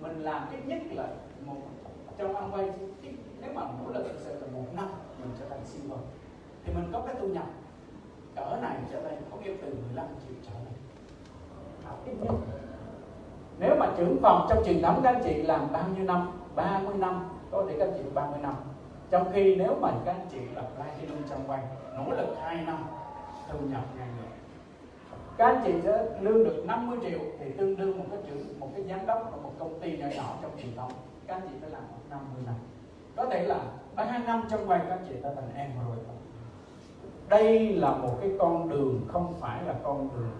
[0.00, 1.08] mình làm ít nhất là
[1.46, 1.56] một
[2.18, 2.70] trong ăn quay
[3.40, 4.88] nếu mà nỗ lực sẽ là một năm
[5.20, 5.98] mình trở thành silver
[6.64, 7.46] thì mình có cái thu nhập,
[8.36, 10.74] cỡ này trở lên có nghĩa từ 15 triệu trở lên.
[12.06, 12.34] Ít nhất.
[13.58, 16.30] Nếu mà trưởng phòng trong truyền thống các anh chị làm bao nhiêu năm?
[16.54, 18.54] 30 năm, có thể các anh chị 30 năm.
[19.10, 21.60] Trong khi nếu mà các anh chị là platinum trong quay
[21.96, 22.78] nỗ lực 2 năm
[23.52, 24.28] thu nhập ngàn người.
[25.36, 28.68] Các anh chị sẽ lương được 50 triệu thì tương đương một cái trưởng một
[28.74, 30.92] cái giám đốc của một công ty nhỏ nhỏ trong truyền thống.
[31.26, 32.54] Các anh chị phải làm 50 năm
[33.16, 33.58] có thể là
[33.94, 35.96] ba năm trong vài các anh chị ta thành em rồi.
[37.28, 40.30] Đây là một cái con đường không phải là con đường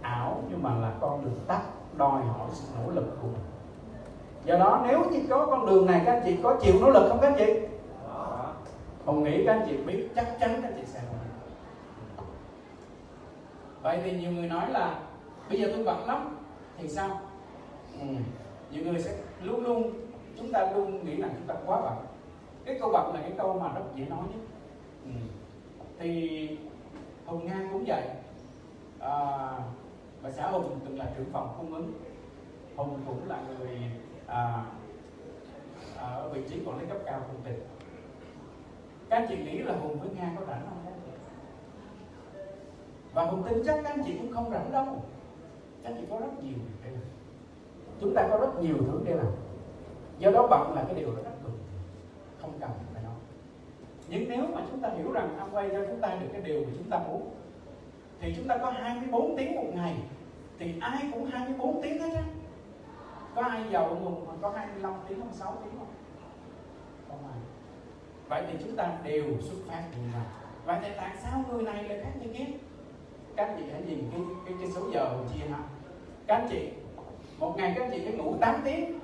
[0.00, 1.62] ảo nhưng mà là con đường tắt
[1.96, 3.44] đòi hỏi sự nỗ lực của mình.
[4.44, 7.08] Do đó nếu như có con đường này các anh chị có chịu nỗ lực
[7.08, 7.60] không các anh chị?
[9.04, 11.26] Hùng nghĩ các anh chị biết chắc chắn các anh chị sẽ nỗ lực
[13.86, 15.00] vậy thì nhiều người nói là
[15.48, 16.38] bây giờ tôi bận lắm
[16.78, 17.20] thì sao?
[18.00, 18.06] Ừ.
[18.70, 19.92] nhiều người sẽ luôn luôn
[20.36, 22.06] chúng ta luôn nghĩ rằng chúng ta quá bận.
[22.64, 24.40] Cái câu bận là cái câu mà rất dễ nói nhất.
[25.04, 25.10] Ừ.
[25.98, 26.48] thì
[27.26, 28.02] hùng nga cũng vậy.
[29.00, 29.50] À,
[30.22, 31.92] và xã hùng từng là trưởng phòng cung ứng.
[32.76, 33.78] Hùng cũng là người
[34.26, 34.64] à,
[35.96, 37.60] ở vị trí quản lý cấp cao của tỉnh
[39.08, 40.95] các chị nghĩ là hùng với nga có rảnh không?
[43.16, 44.84] Và hùng tin chắc các anh chị cũng không rảnh đâu.
[45.82, 47.02] Các anh chị có rất nhiều để làm.
[48.00, 49.26] Chúng ta có rất nhiều thứ để làm.
[50.18, 51.58] Do đó bận là cái điều rất thường,
[52.40, 53.14] không cần phải nói.
[54.08, 56.70] Nhưng nếu mà chúng ta hiểu rằng quay cho chúng ta được cái điều mà
[56.78, 57.30] chúng ta muốn
[58.20, 59.96] thì chúng ta có 24 tiếng một ngày
[60.58, 62.24] thì ai cũng 24 tiếng hết á.
[63.34, 65.88] Có ai giàu ngùng mà có 25 tiếng không 6 tiếng không?
[67.08, 67.40] Không ai.
[68.28, 70.22] Vậy thì chúng ta đều xuất phát từ nhau
[70.66, 72.44] vậy thì tại sao người này lại khác như kia
[73.36, 75.58] các anh chị hãy nhìn cái cái, cái số giờ mình chia ha.
[76.26, 76.70] Các anh chị
[77.38, 78.98] một ngày các anh chị phải ngủ 8 tiếng.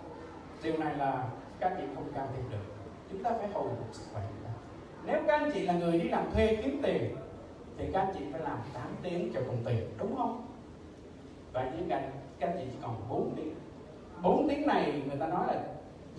[0.63, 1.29] Điều này là
[1.61, 2.65] các anh chị không can thiệp được.
[3.11, 4.23] Chúng ta phải hồi phục sức khỏe
[5.07, 7.17] nếu các anh chị là người đi làm thuê kiếm tiền
[7.79, 10.47] thì các anh chị phải làm 8 tiếng cho công ty đúng không?
[11.53, 12.03] Và với các,
[12.39, 13.55] các anh chị chỉ còn 4 tiếng.
[14.23, 15.63] 4 tiếng này người ta nói là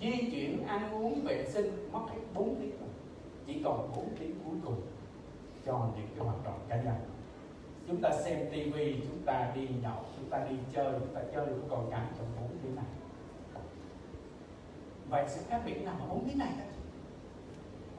[0.00, 2.70] di chuyển ăn uống vệ sinh mất hết 4 tiếng.
[2.70, 2.88] Rồi
[3.46, 4.80] chỉ còn 4 tiếng cuối cùng
[5.66, 6.94] cho những cái hoạt động cá nhân
[7.88, 11.46] chúng ta xem tivi, chúng ta đi nhậu, chúng ta đi chơi, chúng ta chơi
[11.46, 12.84] cũng còn cái trong bốn tiếng này.
[15.08, 16.64] Vậy sự khác biệt nằm ở bốn tiếng này đó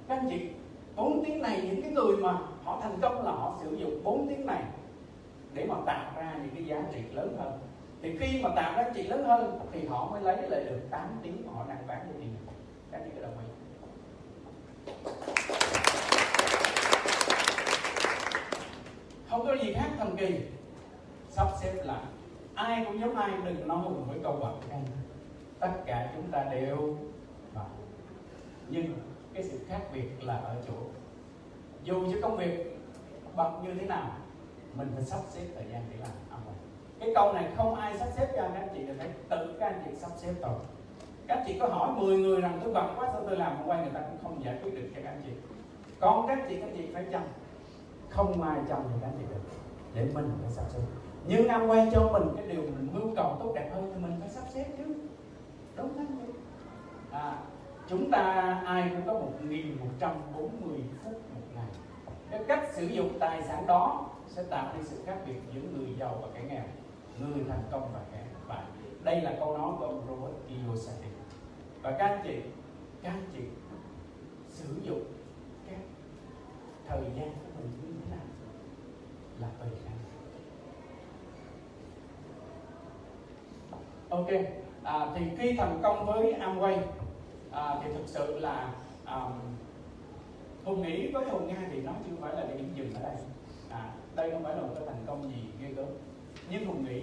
[0.07, 0.49] các anh chị,
[0.95, 4.27] bốn tiếng này những cái người mà họ thành công là họ sử dụng bốn
[4.29, 4.63] tiếng này
[5.53, 7.59] để mà tạo ra những cái giá trị lớn hơn.
[8.01, 11.19] Thì khi mà tạo giá trị lớn hơn thì họ mới lấy lại được 8
[11.23, 12.35] tiếng mà họ đang bán cho tiền
[12.91, 13.45] các anh chị có đồng ý?
[19.35, 20.39] Không có gì khác thần kỳ.
[21.29, 22.01] Sắp xếp lại.
[22.55, 24.53] Ai cũng giống ai, đừng nói cùng với câu bậc
[25.59, 26.97] tất cả chúng ta đều
[27.53, 27.69] bằng
[28.69, 28.85] nhưng
[29.33, 30.73] cái sự khác biệt là ở chỗ,
[31.83, 32.79] dù cho công việc
[33.35, 34.09] bận như thế nào,
[34.77, 36.09] mình phải sắp xếp thời gian để làm.
[36.29, 36.39] Âm
[36.99, 39.65] cái câu này không ai sắp xếp cho các anh chị được phải tự các
[39.65, 40.59] anh chị sắp xếp rồi.
[41.27, 43.67] Các anh chị có hỏi 10 người rằng tôi bận quá, sao tôi làm hôm
[43.67, 45.31] qua người ta cũng không giải quyết được cho các anh chị.
[45.99, 47.23] Còn các chị các chị phải chăm
[48.09, 49.41] không ai trong thì các anh chị được
[49.93, 50.79] để mình phải sắp xếp.
[51.27, 54.17] Nhưng năm quay cho mình cái điều mình mưu cầu tốt đẹp hơn thì mình
[54.19, 54.95] phải sắp xếp chứ.
[55.75, 56.33] Đúng không
[57.11, 57.39] à,
[57.87, 58.21] chúng ta
[58.65, 61.67] ai cũng có một nghìn một trăm bốn mươi phút một ngày.
[62.31, 65.95] Cái cách sử dụng tài sản đó sẽ tạo nên sự khác biệt giữa người
[65.99, 66.63] giàu và kẻ nghèo
[67.19, 68.63] người thành công và kẻ thất bại.
[69.03, 71.11] Đây là câu nói của ông Robert Kiyosaki.
[71.81, 72.41] Và các anh chị
[73.03, 73.43] các anh chị
[74.49, 75.03] sử dụng
[75.67, 75.75] cái
[76.87, 77.71] thời gian của mình.
[77.81, 77.94] như
[79.39, 79.69] là vậy.
[84.09, 84.29] ok
[84.83, 86.77] à, thì khi thành công với Amway
[87.51, 88.73] à, thì thực sự là
[89.05, 89.31] um,
[90.65, 93.15] hùng nghĩ với hùng nga thì nó chưa phải là điểm dừng ở đây.
[93.69, 95.87] À, đây không phải là một cái thành công gì ghê gớm.
[96.49, 97.01] Nhưng hùng nghĩ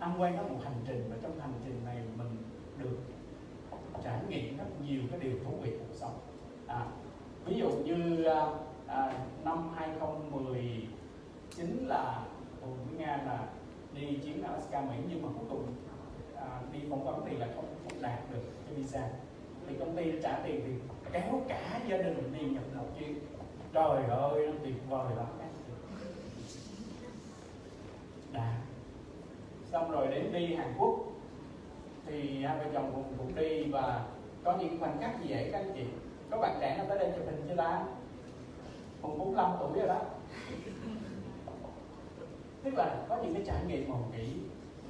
[0.00, 2.36] Amway nó một hành trình và trong hành trình này mình
[2.78, 2.98] được
[4.04, 6.18] trải nghiệm rất nhiều cái điều thú vị cuộc sống.
[6.66, 6.86] À,
[7.44, 8.46] ví dụ như à,
[8.86, 9.12] à,
[9.44, 9.74] năm
[11.56, 12.22] chính là
[12.62, 13.48] ừ, hùng với nga là
[13.94, 15.66] đi chuyến Alaska Mỹ nhưng mà cuối cùng
[16.36, 19.08] à, đi phỏng vấn thì là không, không đạt được cái visa.
[19.68, 20.72] Thì công ty trả tiền thì
[21.12, 23.18] kéo cả gia đình đi nhập một chuyến
[23.74, 25.26] trời ơi nó tuyệt vời lắm.
[28.32, 28.56] Đã.
[29.72, 30.98] Xong rồi đến đi Hàn Quốc.
[32.06, 34.04] Thì hai vợ chồng cũng, cũng đi và
[34.44, 35.84] có những khoảnh khắc gì vậy các anh chị.
[36.30, 37.84] Có bạn trẻ nào tới đây chụp hình chưa ta.
[39.02, 40.00] Hùng 45 tuổi rồi đó
[42.64, 44.28] tức là có những cái trải nghiệm mà nghĩ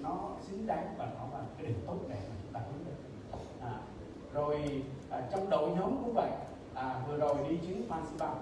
[0.00, 3.26] nó xứng đáng và nó là cái điều tốt đẹp mà chúng ta hướng được
[3.60, 3.72] à,
[4.32, 6.30] rồi à, trong đội nhóm cũng vậy.
[6.74, 8.34] À, vừa rồi đi chuyến Zanzibar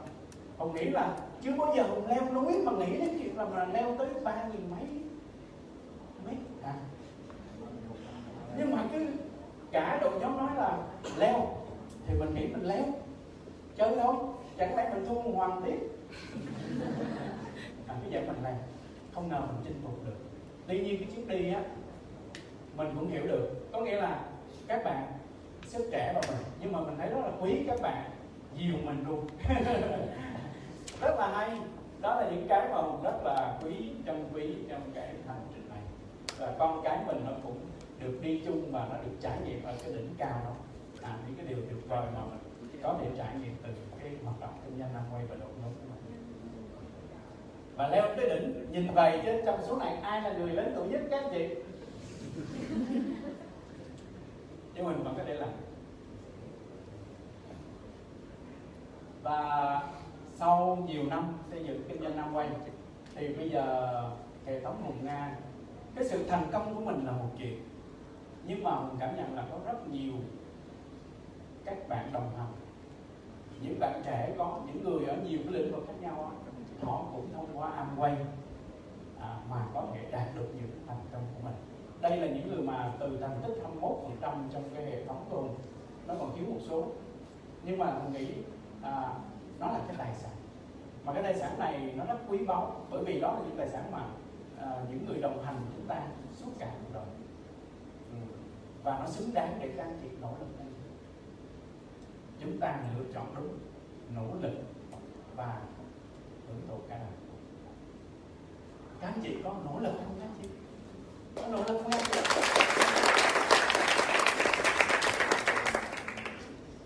[0.58, 3.64] Hùng nghĩ là chưa bao giờ Hùng leo núi mà nghĩ đến chuyện là mà
[3.64, 4.88] leo tới ba nghìn mấy
[6.26, 6.74] mấy à.
[8.58, 9.06] nhưng mà cứ
[9.70, 10.78] cả đội nhóm nói là
[11.18, 11.56] leo
[12.06, 12.84] thì mình nghĩ mình leo.
[13.76, 14.14] Chơi thôi
[14.58, 15.78] chẳng lẽ mình thua hoàng tiếp?
[17.86, 18.54] À, cái vậy mình leo
[19.14, 20.16] không nào mình chinh phục được.
[20.66, 21.62] Tuy nhiên cái chuyến đi á
[22.76, 23.72] mình cũng hiểu được.
[23.72, 24.20] Có nghĩa là
[24.68, 25.12] các bạn
[25.66, 28.10] sức trẻ vào mình nhưng mà mình thấy rất là quý các bạn
[28.58, 29.26] dìu mình luôn.
[31.00, 31.50] Rất là hay.
[32.00, 33.74] Đó là những cái mà mình rất là quý
[34.06, 35.78] trân quý trong cái hành trình này.
[36.38, 37.56] Và con cái mình nó cũng
[38.00, 40.54] được đi chung và nó được trải nghiệm ở cái đỉnh cao đó.
[41.02, 42.38] À, những cái điều tuyệt vời mà mình
[42.82, 45.91] có thể trải nghiệm từ cái hoạt động kinh doanh năm quay và đội nhóm
[47.76, 50.88] và leo tới đỉnh, nhìn vậy chứ, trong số này ai là người lớn tuổi
[50.88, 51.54] nhất các anh chị?
[54.74, 55.48] Nhưng mình vẫn có thể làm.
[59.22, 59.82] Và
[60.34, 62.48] sau nhiều năm xây dựng kinh doanh Nam Quay,
[63.14, 63.92] thì bây giờ
[64.46, 65.36] hệ thống Hùng Nga,
[65.94, 67.62] cái sự thành công của mình là một chuyện.
[68.46, 70.12] Nhưng mà mình cảm nhận là có rất nhiều
[71.64, 72.52] các bạn đồng hành.
[73.62, 76.32] Những bạn trẻ có, những người ở nhiều cái lĩnh vực khác nhau
[76.82, 78.14] họ cũng thông qua Amway
[79.20, 81.54] à, mà có thể đạt được những thành công của mình.
[82.00, 85.26] Đây là những người mà từ thành tích 21 phần trăm trong cái hệ thống
[85.30, 85.54] tuần
[86.06, 86.86] nó còn thiếu một số.
[87.64, 88.32] Nhưng mà tôi nghĩ
[88.82, 89.12] à,
[89.58, 90.32] nó là cái tài sản.
[91.04, 93.68] Mà cái tài sản này nó rất quý báu bởi vì đó là những tài
[93.68, 94.04] sản mà
[94.60, 96.02] à, những người đồng hành chúng ta
[96.34, 97.04] suốt cả cuộc đời.
[98.10, 98.18] Ừ.
[98.82, 100.72] và nó xứng đáng để can thiệp nỗ lực lên
[102.42, 103.58] chúng ta lựa chọn đúng
[104.14, 104.52] nỗ lực
[105.36, 105.60] và
[106.52, 107.08] hưởng thụ cả đời.
[109.00, 110.48] Các anh chị có nỗ lực không các anh chị?
[111.36, 111.92] Có nỗ lực không?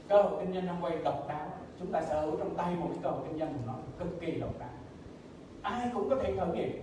[0.09, 1.53] Cơ hội kinh doanh năm quay độc đáo.
[1.79, 4.21] Chúng ta sở hữu trong tay một cái cơ hội kinh doanh của nó cực
[4.21, 4.69] kỳ độc đáo.
[5.63, 6.83] Ai cũng có thể khởi nghiệp.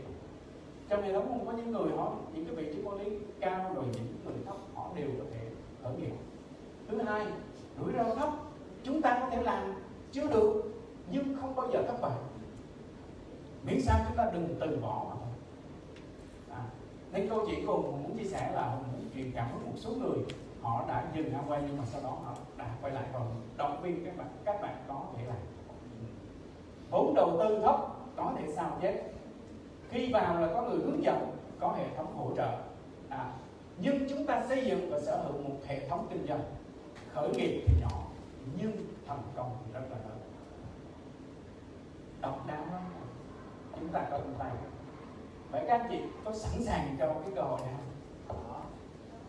[0.89, 3.71] Trong hệ thống không có những người họ, những cái vị trí quản lý cao
[3.75, 5.39] rồi những người thấp, họ đều có thể
[5.83, 6.13] khởi nghiệp.
[6.87, 7.25] Thứ hai,
[7.79, 8.29] rủi ro thấp.
[8.83, 9.73] Chúng ta có thể làm
[10.11, 10.63] chưa được,
[11.11, 12.11] nhưng không bao giờ thất bại
[13.65, 15.33] miễn sao chúng ta đừng từ bỏ mà thôi.
[16.51, 16.63] À,
[17.11, 19.75] nên câu chuyện của hùng muốn chia sẻ là hùng muốn truyền cảm hứng một
[19.75, 20.17] số người.
[20.61, 23.81] Họ đã dừng ham quay nhưng mà sau đó họ đã quay lại còn động
[23.81, 25.37] viên các bạn các bạn có thể làm.
[26.89, 27.75] Vốn đầu tư thấp
[28.15, 29.03] có thể sao chép.
[29.89, 32.59] Khi vào là có người hướng dẫn có hệ thống hỗ trợ.
[33.09, 33.33] À,
[33.77, 36.41] nhưng chúng ta xây dựng và sở hữu một hệ thống kinh doanh.
[37.13, 38.03] Khởi nghiệp thì nhỏ
[38.57, 38.71] nhưng
[39.07, 40.19] thành công thì rất là lớn.
[42.21, 42.81] Độc đáo lắm
[43.79, 44.51] chúng ta có trong tay.
[45.51, 47.73] Vậy các anh chị có sẵn sàng cho cái cơ hội này
[48.27, 48.37] không?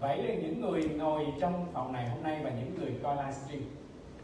[0.01, 3.63] Vậy là những người ngồi trong phòng này hôm nay và những người coi livestream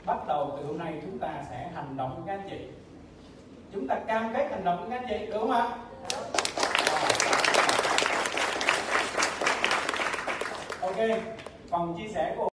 [0.07, 2.67] bắt đầu từ hôm nay chúng ta sẽ hành động với các anh chị.
[3.73, 5.77] Chúng ta cam kết hành động với các anh chị được không ạ?
[10.81, 10.97] Ok
[11.71, 12.45] phần chia sẻ của